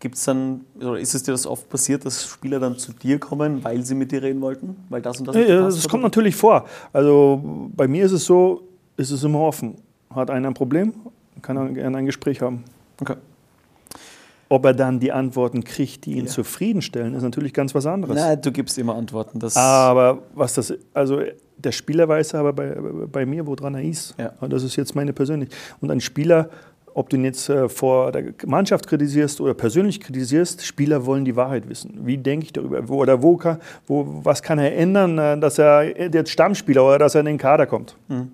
Gibt's 0.00 0.24
dann, 0.24 0.60
oder 0.76 0.98
ist 0.98 1.14
es 1.14 1.24
dir 1.24 1.32
das 1.32 1.44
oft 1.44 1.68
passiert, 1.68 2.04
dass 2.04 2.24
Spieler 2.24 2.60
dann 2.60 2.78
zu 2.78 2.92
dir 2.92 3.18
kommen, 3.18 3.64
weil 3.64 3.84
sie 3.84 3.96
mit 3.96 4.12
dir 4.12 4.22
reden 4.22 4.40
wollten? 4.40 4.76
Weil 4.88 5.02
das 5.02 5.18
und 5.18 5.26
das 5.26 5.34
ja, 5.34 5.62
das 5.62 5.88
kommt 5.88 6.04
natürlich 6.04 6.36
vor. 6.36 6.66
Also 6.92 7.70
bei 7.74 7.88
mir 7.88 8.04
ist 8.04 8.12
es 8.12 8.24
so, 8.24 8.62
ist 8.96 9.10
es 9.10 9.24
immer 9.24 9.40
offen. 9.40 9.74
Hat 10.14 10.30
einer 10.30 10.48
ein 10.48 10.54
Problem, 10.54 10.92
kann 11.42 11.56
er 11.56 11.68
gerne 11.70 11.98
ein 11.98 12.06
Gespräch 12.06 12.40
haben. 12.40 12.62
Okay. 13.00 13.16
Ob 14.48 14.64
er 14.64 14.72
dann 14.72 15.00
die 15.00 15.10
Antworten 15.10 15.64
kriegt, 15.64 16.06
die 16.06 16.12
ihn 16.12 16.24
ja. 16.24 16.30
zufriedenstellen, 16.30 17.14
ist 17.14 17.22
natürlich 17.22 17.52
ganz 17.52 17.74
was 17.74 17.84
anderes. 17.84 18.16
Na, 18.16 18.36
du 18.36 18.52
gibst 18.52 18.78
immer 18.78 18.94
Antworten. 18.94 19.40
Das 19.40 19.56
aber 19.56 20.22
was 20.34 20.54
das, 20.54 20.72
also 20.94 21.20
der 21.58 21.72
Spieler 21.72 22.08
weiß 22.08 22.34
aber 22.36 22.52
bei, 22.52 22.76
bei 23.10 23.26
mir, 23.26 23.46
woran 23.46 23.74
er 23.74 23.82
ist. 23.82 24.14
Ja. 24.16 24.32
Das 24.48 24.62
ist 24.62 24.76
jetzt 24.76 24.94
meine 24.94 25.12
persönlich. 25.12 25.50
Und 25.80 25.90
ein 25.90 26.00
Spieler 26.00 26.48
ob 26.98 27.08
du 27.08 27.16
ihn 27.16 27.24
jetzt 27.24 27.48
äh, 27.48 27.68
vor 27.68 28.10
der 28.10 28.34
Mannschaft 28.44 28.88
kritisierst 28.88 29.40
oder 29.40 29.54
persönlich 29.54 30.00
kritisierst, 30.00 30.66
Spieler 30.66 31.06
wollen 31.06 31.24
die 31.24 31.36
Wahrheit 31.36 31.68
wissen. 31.68 32.00
Wie 32.02 32.18
denke 32.18 32.46
ich 32.46 32.52
darüber? 32.52 32.88
Wo, 32.88 32.96
oder 32.96 33.22
wo, 33.22 33.36
kann, 33.36 33.58
wo 33.86 34.20
was 34.24 34.42
kann 34.42 34.58
er 34.58 34.76
ändern, 34.76 35.16
äh, 35.16 35.38
dass 35.38 35.58
er 35.58 35.96
jetzt 36.12 36.30
Stammspieler 36.30 36.84
oder 36.84 36.98
dass 36.98 37.14
er 37.14 37.20
in 37.20 37.26
den 37.26 37.38
Kader 37.38 37.66
kommt? 37.66 37.96
Mhm. 38.08 38.32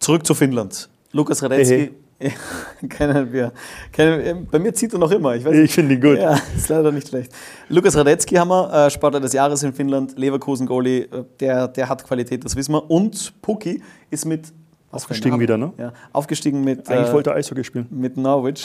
Zurück 0.00 0.26
zu 0.26 0.34
Finnland. 0.34 0.88
Lukas 1.12 1.42
Radetzky. 1.42 1.92
Ja, 2.18 2.30
kennen 2.88 3.32
wir. 3.32 3.52
Kennen, 3.92 4.48
bei 4.50 4.58
mir 4.58 4.74
zieht 4.74 4.92
er 4.92 4.98
noch 4.98 5.12
immer. 5.12 5.36
Ich, 5.36 5.46
ich 5.46 5.72
finde 5.72 5.94
ihn 5.94 6.00
gut. 6.00 6.18
Ja, 6.18 6.40
ist 6.56 6.68
leider 6.68 6.90
nicht 6.90 7.06
schlecht. 7.06 7.32
Lukas 7.68 7.96
Radetzky 7.96 8.34
haben 8.34 8.48
wir, 8.48 8.86
äh, 8.86 8.90
Sportler 8.90 9.20
des 9.20 9.32
Jahres 9.32 9.62
in 9.62 9.72
Finnland, 9.72 10.18
Leverkusen-Goalie, 10.18 11.06
der, 11.38 11.68
der 11.68 11.88
hat 11.88 12.04
Qualität, 12.04 12.44
das 12.44 12.56
wissen 12.56 12.72
wir. 12.72 12.90
Und 12.90 13.32
Puki 13.42 13.80
ist 14.10 14.24
mit 14.24 14.52
Aufgestiegen 14.90 15.40
wieder, 15.40 15.56
ne? 15.56 15.72
Ja, 15.78 15.92
aufgestiegen 16.12 16.62
mit. 16.64 16.88
Eigentlich 16.88 17.08
äh, 17.08 17.12
wollte 17.12 17.30
er 17.30 17.36
Eishockey 17.36 17.64
spielen. 17.64 17.86
Mit 17.90 18.16
Norwich. 18.16 18.64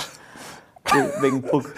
wegen 1.22 1.42
Puck. 1.42 1.74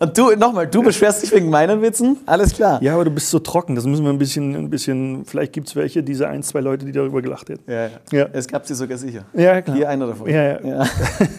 Und 0.00 0.16
du, 0.16 0.30
nochmal, 0.36 0.68
du 0.68 0.80
beschwerst 0.80 1.24
dich 1.24 1.32
wegen 1.32 1.50
meinen 1.50 1.82
Witzen? 1.82 2.18
Alles 2.24 2.54
klar. 2.54 2.80
Ja, 2.80 2.94
aber 2.94 3.04
du 3.04 3.10
bist 3.10 3.30
so 3.30 3.40
trocken. 3.40 3.74
Das 3.74 3.84
müssen 3.84 4.04
wir 4.04 4.12
ein 4.12 4.18
bisschen, 4.18 4.54
ein 4.54 4.70
bisschen 4.70 5.24
vielleicht 5.24 5.52
gibt 5.52 5.66
es 5.66 5.74
welche, 5.74 6.04
diese 6.04 6.28
ein, 6.28 6.44
zwei 6.44 6.60
Leute, 6.60 6.86
die 6.86 6.92
darüber 6.92 7.20
gelacht 7.20 7.48
hätten. 7.48 7.68
Ja, 7.68 7.86
ja. 7.86 7.90
ja. 8.12 8.28
Es 8.32 8.46
gab 8.46 8.64
sie 8.64 8.76
sogar 8.76 8.96
sicher. 8.96 9.24
Ja, 9.34 9.60
klar. 9.60 9.76
Hier 9.76 9.88
einer 9.88 10.06
davon. 10.06 10.30
Ja, 10.30 10.44
ja. 10.44 10.60
ja. 10.62 10.86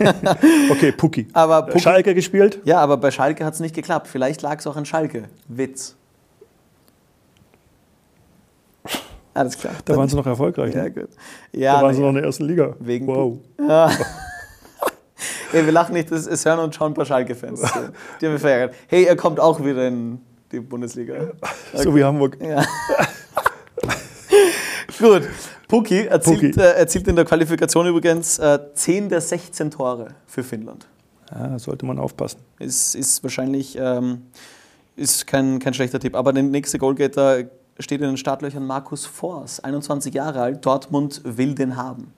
okay, 0.69 0.91
Pucki. 0.91 1.28
Aber 1.32 1.62
Pucki, 1.63 1.80
Schalke 1.80 2.13
gespielt? 2.13 2.60
Ja, 2.65 2.80
aber 2.80 2.97
bei 2.97 3.12
Schalke 3.12 3.45
hat 3.45 3.54
es 3.54 3.62
nicht 3.62 3.75
geklappt. 3.75 4.08
Vielleicht 4.08 4.41
lag 4.41 4.60
es 4.60 4.67
auch 4.67 4.75
an 4.75 4.86
Schalke. 4.86 5.23
Witz. 5.47 5.95
Alles 9.39 9.58
klar. 9.58 9.73
Da 9.86 9.95
waren 9.95 10.10
sie 10.10 10.17
noch 10.17 10.25
erfolgreich. 10.25 10.75
Ja, 10.75 10.84
ne? 10.84 10.91
gut. 10.91 11.08
Ja, 11.54 11.78
da 11.78 11.84
waren 11.84 11.95
sie 11.95 12.02
noch 12.02 12.10
in 12.10 12.15
der 12.15 12.25
ersten 12.25 12.43
Liga. 12.43 12.75
Wegen 12.80 13.08
wow. 13.08 13.38
Ja. 13.58 13.89
hey, 15.52 15.65
wir 15.65 15.71
lachen 15.71 15.93
nicht, 15.93 16.12
das 16.12 16.28
ist 16.28 16.45
hören 16.45 16.60
und 16.60 16.75
schauen 16.75 16.91
ein 16.91 16.93
paar 16.93 17.06
Schalke-Fans. 17.06 17.62
Die 18.19 18.25
haben 18.25 18.34
wir 18.34 18.39
verärgert. 18.39 18.75
Hey, 18.88 19.06
er 19.06 19.15
kommt 19.15 19.39
auch 19.39 19.63
wieder 19.63 19.88
in 19.88 20.19
die 20.52 20.60
Bundesliga. 20.60 21.13
Okay. 21.13 21.32
So 21.84 21.95
wie 21.95 22.04
Hamburg. 22.04 22.38
Ja. 22.41 22.65
gut. 24.99 25.30
Puki 25.69 26.08
erzielt, 26.08 26.56
Puki. 26.56 26.60
Äh, 26.60 26.73
erzielt, 26.73 27.08
in 27.08 27.15
der 27.15 27.23
Qualifikation 27.23 27.88
übrigens 27.88 28.39
äh, 28.39 28.60
10 28.73 29.08
der 29.08 29.21
16 29.21 29.71
Tore 29.71 30.15
für 30.28 30.43
Finnland. 30.43 30.86
Ja, 31.32 31.58
sollte 31.60 31.86
man 31.86 31.97
aufpassen. 31.97 32.41
Ist, 32.58 32.93
ist 32.93 33.23
wahrscheinlich 33.23 33.78
ähm, 33.80 34.23
ist 34.97 35.28
kein, 35.28 35.60
kein 35.60 35.73
schlechter 35.73 35.99
Tipp. 35.99 36.15
Aber 36.15 36.34
der 36.34 36.43
nächste 36.43 36.78
Goalgetter 36.78 37.45
steht 37.79 38.01
in 38.01 38.07
den 38.07 38.17
Startlöchern 38.17 38.65
Markus 38.65 39.05
Fors, 39.05 39.59
21 39.59 40.13
Jahre 40.13 40.41
alt. 40.41 40.65
Dortmund 40.65 41.21
will 41.23 41.55
den 41.55 41.75
haben. 41.75 42.13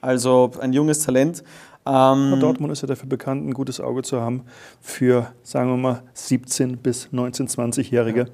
Also 0.00 0.52
ein 0.60 0.72
junges 0.72 1.00
Talent. 1.00 1.42
Ähm 1.86 2.38
Dortmund 2.40 2.72
ist 2.72 2.82
ja 2.82 2.88
dafür 2.88 3.08
bekannt, 3.08 3.46
ein 3.46 3.54
gutes 3.54 3.80
Auge 3.80 4.02
zu 4.02 4.20
haben 4.20 4.42
für, 4.80 5.28
sagen 5.42 5.70
wir 5.70 5.76
mal, 5.76 6.02
17- 6.16 6.76
bis 6.76 7.08
19-, 7.12 7.54
20-Jährige, 7.54 8.26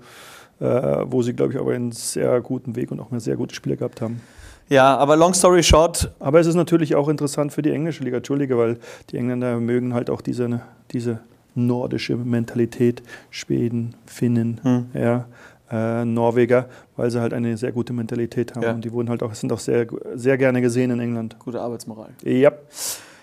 ja. 0.60 1.02
äh, 1.02 1.12
wo 1.12 1.22
sie, 1.22 1.34
glaube 1.34 1.52
ich, 1.52 1.58
aber 1.58 1.72
einen 1.72 1.92
sehr 1.92 2.40
guten 2.40 2.76
Weg 2.76 2.90
und 2.90 3.00
auch 3.00 3.10
eine 3.10 3.20
sehr 3.20 3.36
gute 3.36 3.54
Spieler 3.54 3.76
gehabt 3.76 4.00
haben. 4.00 4.20
Ja, 4.68 4.96
aber 4.96 5.16
long 5.16 5.34
story 5.34 5.62
short. 5.62 6.10
Aber 6.18 6.40
es 6.40 6.46
ist 6.46 6.54
natürlich 6.54 6.94
auch 6.94 7.08
interessant 7.08 7.52
für 7.52 7.62
die 7.62 7.70
englische 7.70 8.02
Liga, 8.02 8.18
Entschuldige, 8.18 8.56
weil 8.56 8.78
die 9.10 9.18
Engländer 9.18 9.60
mögen 9.60 9.92
halt 9.92 10.08
auch 10.08 10.22
diese, 10.22 10.62
diese 10.92 11.20
nordische 11.54 12.16
Mentalität, 12.16 13.02
Schweden, 13.30 13.94
Finnen, 14.06 14.60
hm. 14.62 14.86
ja, 14.94 15.26
äh, 15.72 16.04
Norweger, 16.04 16.68
weil 16.96 17.10
sie 17.10 17.20
halt 17.20 17.32
eine 17.32 17.56
sehr 17.56 17.72
gute 17.72 17.92
Mentalität 17.92 18.54
haben. 18.54 18.62
Ja. 18.62 18.72
Und 18.72 18.84
die 18.84 18.92
wurden 18.92 19.08
halt 19.08 19.22
auch, 19.22 19.34
sind 19.34 19.52
auch 19.52 19.58
sehr, 19.58 19.86
sehr 20.14 20.36
gerne 20.36 20.60
gesehen 20.60 20.90
in 20.90 21.00
England. 21.00 21.38
Gute 21.38 21.60
Arbeitsmoral. 21.60 22.10
Ja. 22.22 22.52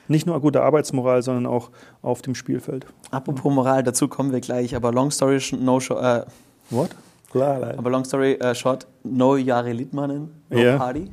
Nicht 0.07 0.25
nur 0.25 0.39
gute 0.41 0.63
Arbeitsmoral, 0.63 1.21
sondern 1.21 1.45
auch 1.45 1.69
auf 2.01 2.23
dem 2.23 2.33
Spielfeld. 2.33 2.87
Apropos 3.11 3.53
Moral, 3.53 3.83
dazu 3.83 4.07
kommen 4.07 4.31
wir 4.31 4.39
gleich, 4.41 4.75
aber 4.75 4.91
long 4.91 5.11
story 5.11 5.39
no 5.59 5.79
short, 5.79 6.03
äh, 6.03 6.25
What? 6.71 6.89
Klar, 7.31 7.75
aber 7.77 7.91
long 7.91 8.03
story 8.03 8.33
äh, 8.33 8.55
short, 8.55 8.87
no 9.03 9.35
Jahre 9.37 9.71
Litmanen, 9.71 10.31
no 10.49 10.57
Ja. 10.57 10.77
Party. 10.77 11.11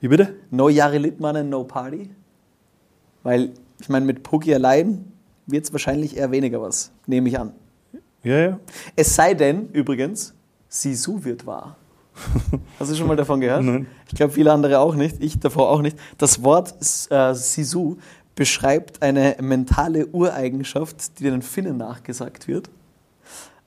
Wie 0.00 0.08
bitte? 0.08 0.34
No 0.50 0.70
Jahre 0.70 0.96
Litmanen, 0.96 1.50
no 1.50 1.64
Party. 1.64 2.08
Weil, 3.22 3.50
ich 3.78 3.90
meine, 3.90 4.06
mit 4.06 4.22
Pookie 4.22 4.54
allein 4.54 5.12
wird 5.46 5.66
es 5.66 5.72
wahrscheinlich 5.72 6.16
eher 6.16 6.30
weniger 6.30 6.62
was, 6.62 6.90
nehme 7.06 7.28
ich 7.28 7.38
an. 7.38 7.52
Ja, 8.22 8.38
ja. 8.38 8.60
Es 8.96 9.14
sei 9.14 9.34
denn, 9.34 9.68
übrigens, 9.70 10.34
Sisu 10.68 11.24
wird 11.24 11.46
wahr. 11.46 11.76
Hast 12.78 12.90
du 12.90 12.94
schon 12.94 13.06
mal 13.06 13.16
davon 13.16 13.40
gehört? 13.40 13.62
Nein. 13.62 13.86
Ich 14.08 14.14
glaube, 14.14 14.32
viele 14.32 14.52
andere 14.52 14.78
auch 14.78 14.94
nicht. 14.94 15.22
Ich 15.22 15.38
davor 15.38 15.70
auch 15.70 15.80
nicht. 15.80 15.96
Das 16.18 16.42
Wort 16.42 16.74
äh, 17.10 17.34
Sisu 17.34 17.96
beschreibt 18.34 19.02
eine 19.02 19.36
mentale 19.40 20.06
Ureigenschaft, 20.06 21.18
die 21.18 21.24
den 21.24 21.42
Finnen 21.42 21.76
nachgesagt 21.76 22.46
wird. 22.48 22.70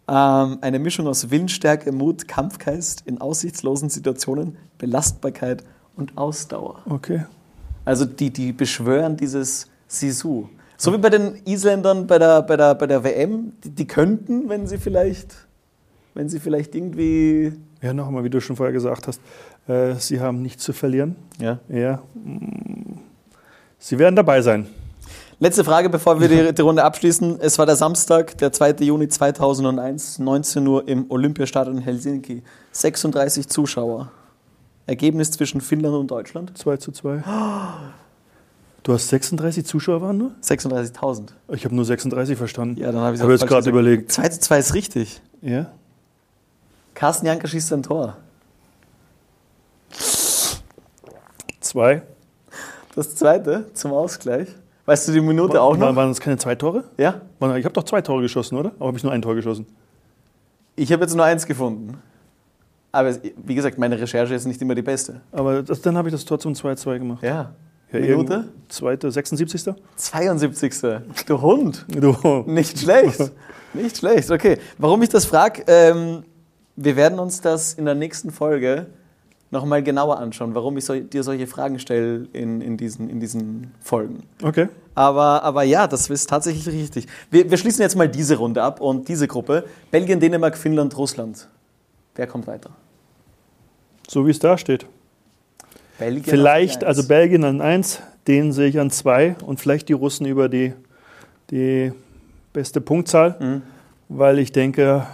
Ähm, 0.08 0.58
eine 0.62 0.80
Mischung 0.80 1.08
aus 1.08 1.30
Willensstärke, 1.30 1.92
Mut, 1.92 2.28
Kampfgeist 2.28 3.04
in 3.06 3.22
aussichtslosen 3.22 3.90
Situationen, 3.90 4.58
Belastbarkeit 4.78 5.64
und 5.96 6.18
Ausdauer. 6.18 6.82
Okay. 6.88 7.26
Also 7.86 8.06
die, 8.06 8.32
die 8.32 8.52
beschwören 8.52 9.18
dieses 9.18 9.68
Sisu. 9.88 10.50
So 10.84 10.92
wie 10.92 10.98
bei 10.98 11.10
den 11.10 11.38
Isländern 11.46 12.08
bei 12.08 12.20
der, 12.20 12.42
bei 12.42 12.58
der, 12.58 12.76
bei 12.76 12.88
der 12.88 13.06
WM, 13.06 13.54
die, 13.64 13.70
die 13.70 13.88
könnten, 13.88 14.50
wenn 14.50 14.68
sie 14.68 14.78
vielleicht, 14.78 15.34
wenn 16.14 16.28
sie 16.28 16.42
vielleicht 16.42 16.76
irgendwie. 16.76 17.54
Ja, 17.82 17.94
nochmal, 17.94 18.26
wie 18.26 18.30
du 18.30 18.42
schon 18.42 18.58
vorher 18.58 18.74
gesagt 18.74 19.08
hast, 19.08 19.22
äh, 19.70 19.94
sie 19.96 20.20
haben 20.20 20.42
nichts 20.42 20.62
zu 20.62 20.74
verlieren. 20.74 21.16
Ja. 21.40 21.60
Ja. 21.70 22.02
mm, 22.16 23.00
Sie 23.80 23.98
werden 23.98 24.18
dabei 24.18 24.42
sein. 24.42 24.68
Letzte 25.40 25.64
Frage, 25.64 25.90
bevor 25.90 26.20
wir 26.20 26.28
die, 26.28 26.54
die 26.54 26.62
Runde 26.62 26.84
abschließen. 26.84 27.40
Es 27.40 27.58
war 27.58 27.66
der 27.66 27.78
Samstag, 27.78 28.38
der 28.40 28.52
2. 28.52 28.72
Juni 28.82 29.08
2001, 29.08 30.20
19 30.20 30.68
Uhr 30.68 30.86
im 30.86 31.10
Olympiastadion 31.10 31.78
in 31.78 31.82
Helsinki. 31.82 32.44
36 32.74 33.48
Zuschauer. 33.48 34.12
Ergebnis 34.86 35.32
zwischen 35.32 35.62
Finnland 35.62 35.96
und 35.96 36.12
Deutschland? 36.12 36.58
2 36.58 36.76
zu 36.76 36.92
2. 36.92 37.24
Du 38.84 38.92
hast 38.94 39.08
36 39.10 39.66
Zuschauer 39.66 40.02
waren 40.02 40.18
nur? 40.18 40.32
36.000. 40.44 41.30
Ich 41.54 41.64
habe 41.64 41.74
nur 41.74 41.86
36 41.86 42.38
verstanden. 42.38 42.80
Ja, 42.80 42.92
dann 42.92 43.02
habe 43.02 43.14
ich 43.16 43.20
Ich 43.20 43.24
habe 43.24 43.32
jetzt 43.34 43.48
gerade 43.48 43.70
überlegt. 43.70 44.12
2 44.12 44.28
zu 44.30 44.40
2 44.42 44.60
ist 44.60 44.74
richtig. 44.74 45.22
Ja? 45.42 45.72
Carsten 46.94 47.26
Janker 47.26 47.48
schießt 47.48 47.72
ein 47.74 47.84
Tor. 47.84 48.18
Zwei. 51.62 52.02
Das 52.96 53.16
zweite 53.16 53.66
zum 53.74 53.94
Ausgleich. 53.94 54.50
Weißt 54.86 55.08
du 55.08 55.14
die 55.14 55.22
Minute 55.22 55.62
auch 55.62 55.80
War- 55.80 55.92
noch? 55.92 55.96
Waren 55.96 56.10
das 56.10 56.20
keine 56.20 56.38
zwei 56.38 56.56
Tore? 56.56 56.84
Ja? 56.98 57.22
Ich 57.40 57.66
habe 57.66 57.72
doch 57.72 57.84
zwei 57.84 58.02
Tore 58.02 58.22
geschossen, 58.22 58.58
oder? 58.58 58.72
Aber 58.78 58.88
habe 58.88 58.98
ich 58.98 59.04
nur 59.04 59.14
ein 59.14 59.22
Tor 59.22 59.34
geschossen? 59.34 59.66
Ich 60.76 60.92
habe 60.92 61.04
jetzt 61.04 61.16
nur 61.16 61.24
eins 61.26 61.46
gefunden. 61.46 61.98
Aber 62.92 63.08
es- 63.10 63.22
wie 63.38 63.56
gesagt, 63.56 63.78
meine 63.78 64.00
Recherche 64.00 64.36
ist 64.36 64.46
nicht 64.46 64.62
immer 64.62 64.76
die 64.76 64.82
beste. 64.82 65.22
Aber 65.32 65.64
das, 65.64 65.82
dann 65.82 65.98
habe 65.98 66.10
ich 66.10 66.14
das 66.14 66.26
Tor 66.26 66.38
zum 66.38 66.54
2-2 66.54 67.00
gemacht. 67.00 67.24
Ja. 67.24 67.54
Minute? 68.02 68.50
Zweite, 68.70 69.12
76. 69.12 69.74
72. 69.96 70.74
Du 71.26 71.42
Hund. 71.42 71.86
Du. 71.88 72.16
Nicht 72.48 72.80
schlecht. 72.80 73.32
Nicht 73.74 73.98
schlecht. 73.98 74.30
Okay. 74.32 74.58
Warum 74.78 75.02
ich 75.02 75.10
das 75.10 75.26
frage, 75.26 75.64
ähm, 75.68 76.24
wir 76.76 76.96
werden 76.96 77.20
uns 77.20 77.42
das 77.42 77.74
in 77.74 77.86
der 77.86 77.96
nächsten 77.96 78.32
Folge 78.32 78.88
nochmal 79.54 79.84
genauer 79.84 80.18
anschauen, 80.20 80.56
warum 80.56 80.78
ich 80.78 80.86
so, 80.86 81.00
dir 81.00 81.24
solche 81.24 81.48
Fragen 81.48 81.80
stelle 81.80 82.28
in, 82.34 82.60
in, 82.60 82.76
diesen, 82.76 83.10
in 83.10 83.20
diesen 83.20 83.72
Folgen. 83.80 84.24
Okay. 84.42 84.68
Aber, 84.96 85.44
aber 85.44 85.64
ja, 85.64 85.88
das 85.88 86.10
ist 86.10 86.30
tatsächlich 86.30 86.68
richtig. 86.68 87.08
Wir, 87.30 87.50
wir 87.50 87.58
schließen 87.58 87.82
jetzt 87.82 87.96
mal 87.96 88.10
diese 88.10 88.36
Runde 88.36 88.62
ab 88.62 88.82
und 88.82 89.08
diese 89.08 89.28
Gruppe. 89.28 89.66
Belgien, 89.92 90.20
Dänemark, 90.20 90.58
Finnland, 90.58 90.98
Russland. 90.98 91.48
Wer 92.16 92.28
kommt 92.28 92.48
weiter? 92.48 92.72
So 94.08 94.26
wie 94.26 94.32
es 94.32 94.40
da 94.40 94.58
steht. 94.58 94.86
Belgien 96.00 96.24
Vielleicht, 96.24 96.84
also. 96.84 97.08
Belgien 97.08 97.44
an 97.44 97.62
1, 97.62 98.02
den 98.28 98.52
sehe 98.52 98.68
ich 98.68 98.80
an 98.80 98.90
2 98.92 99.36
und 99.46 99.60
vielleicht 99.60 99.90
die 99.90 99.94
Russen 99.94 100.26
über 100.26 100.50
die, 100.50 100.74
die 101.52 101.92
beste 102.52 102.82
Punktzahl, 102.82 103.36
Mhm. 103.40 103.62
weil 104.10 104.40
ich 104.40 104.52
denke, 104.52 105.06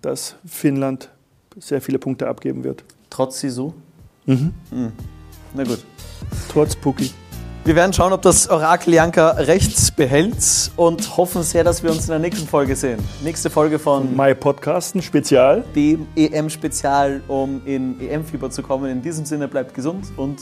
dass 0.00 0.36
Finnland 0.46 1.08
sehr 1.58 1.80
viele 1.80 1.98
Punkte 1.98 2.28
abgeben 2.28 2.64
wird. 2.64 2.84
Trotz 3.10 3.40
Sisu. 3.40 3.72
Mhm. 4.26 4.52
Na 5.54 5.64
gut. 5.64 5.84
Trotz 6.50 6.74
Puki. 6.76 7.10
Wir 7.64 7.76
werden 7.76 7.92
schauen, 7.92 8.12
ob 8.12 8.22
das 8.22 8.48
Orakel 8.50 8.92
Janka 8.94 9.30
recht 9.30 9.94
behält 9.94 10.72
und 10.74 11.16
hoffen 11.16 11.44
sehr, 11.44 11.62
dass 11.62 11.82
wir 11.84 11.90
uns 11.90 12.02
in 12.02 12.08
der 12.08 12.18
nächsten 12.18 12.48
Folge 12.48 12.74
sehen. 12.74 12.98
Nächste 13.22 13.50
Folge 13.50 13.78
von 13.78 14.16
My 14.16 14.34
Podcasten 14.34 15.00
Spezial. 15.00 15.62
dem 15.76 16.08
EM-Spezial, 16.16 17.22
um 17.28 17.62
in 17.64 18.00
EM-Fieber 18.00 18.50
zu 18.50 18.62
kommen. 18.62 18.90
In 18.90 19.00
diesem 19.00 19.24
Sinne 19.24 19.46
bleibt 19.46 19.74
gesund 19.74 20.06
und 20.16 20.40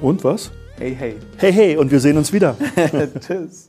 Und 0.00 0.24
was? 0.24 0.50
hey, 0.78 0.94
hey. 0.98 1.16
Hey, 1.36 1.52
hey, 1.52 1.76
und 1.76 1.90
wir 1.90 2.00
sehen 2.00 2.16
uns 2.16 2.32
wieder. 2.32 2.56
Tschüss. 3.20 3.68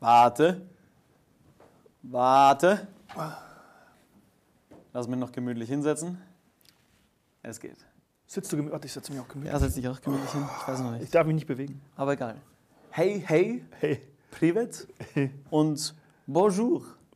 Warte. 0.00 0.60
Warte. 2.14 2.86
Lass 4.92 5.08
mich 5.08 5.18
noch 5.18 5.32
gemütlich 5.32 5.68
hinsetzen. 5.68 6.16
Es 7.42 7.58
geht. 7.58 7.76
Sitzt 8.28 8.52
du 8.52 8.56
gemütlich? 8.56 8.72
Warte, 8.72 8.86
ich 8.86 8.92
setze 8.92 9.10
mich 9.12 9.20
auch 9.20 9.26
gemütlich. 9.26 9.52
Ja, 9.52 9.58
setz 9.58 9.74
dich 9.74 9.88
auch 9.88 10.00
gemütlich 10.00 10.30
hin. 10.30 10.44
Ich 10.60 10.68
weiß 10.68 10.78
noch 10.78 10.94
Ich 10.94 11.00
nicht. 11.00 11.14
darf 11.16 11.26
mich 11.26 11.34
nicht 11.34 11.48
bewegen. 11.48 11.80
Aber 11.96 12.12
egal. 12.12 12.36
Hey, 12.90 13.20
hey, 13.26 13.64
Hey. 13.80 14.00
Privet 14.30 14.86
und 15.50 15.92
Bonjour. 16.28 16.84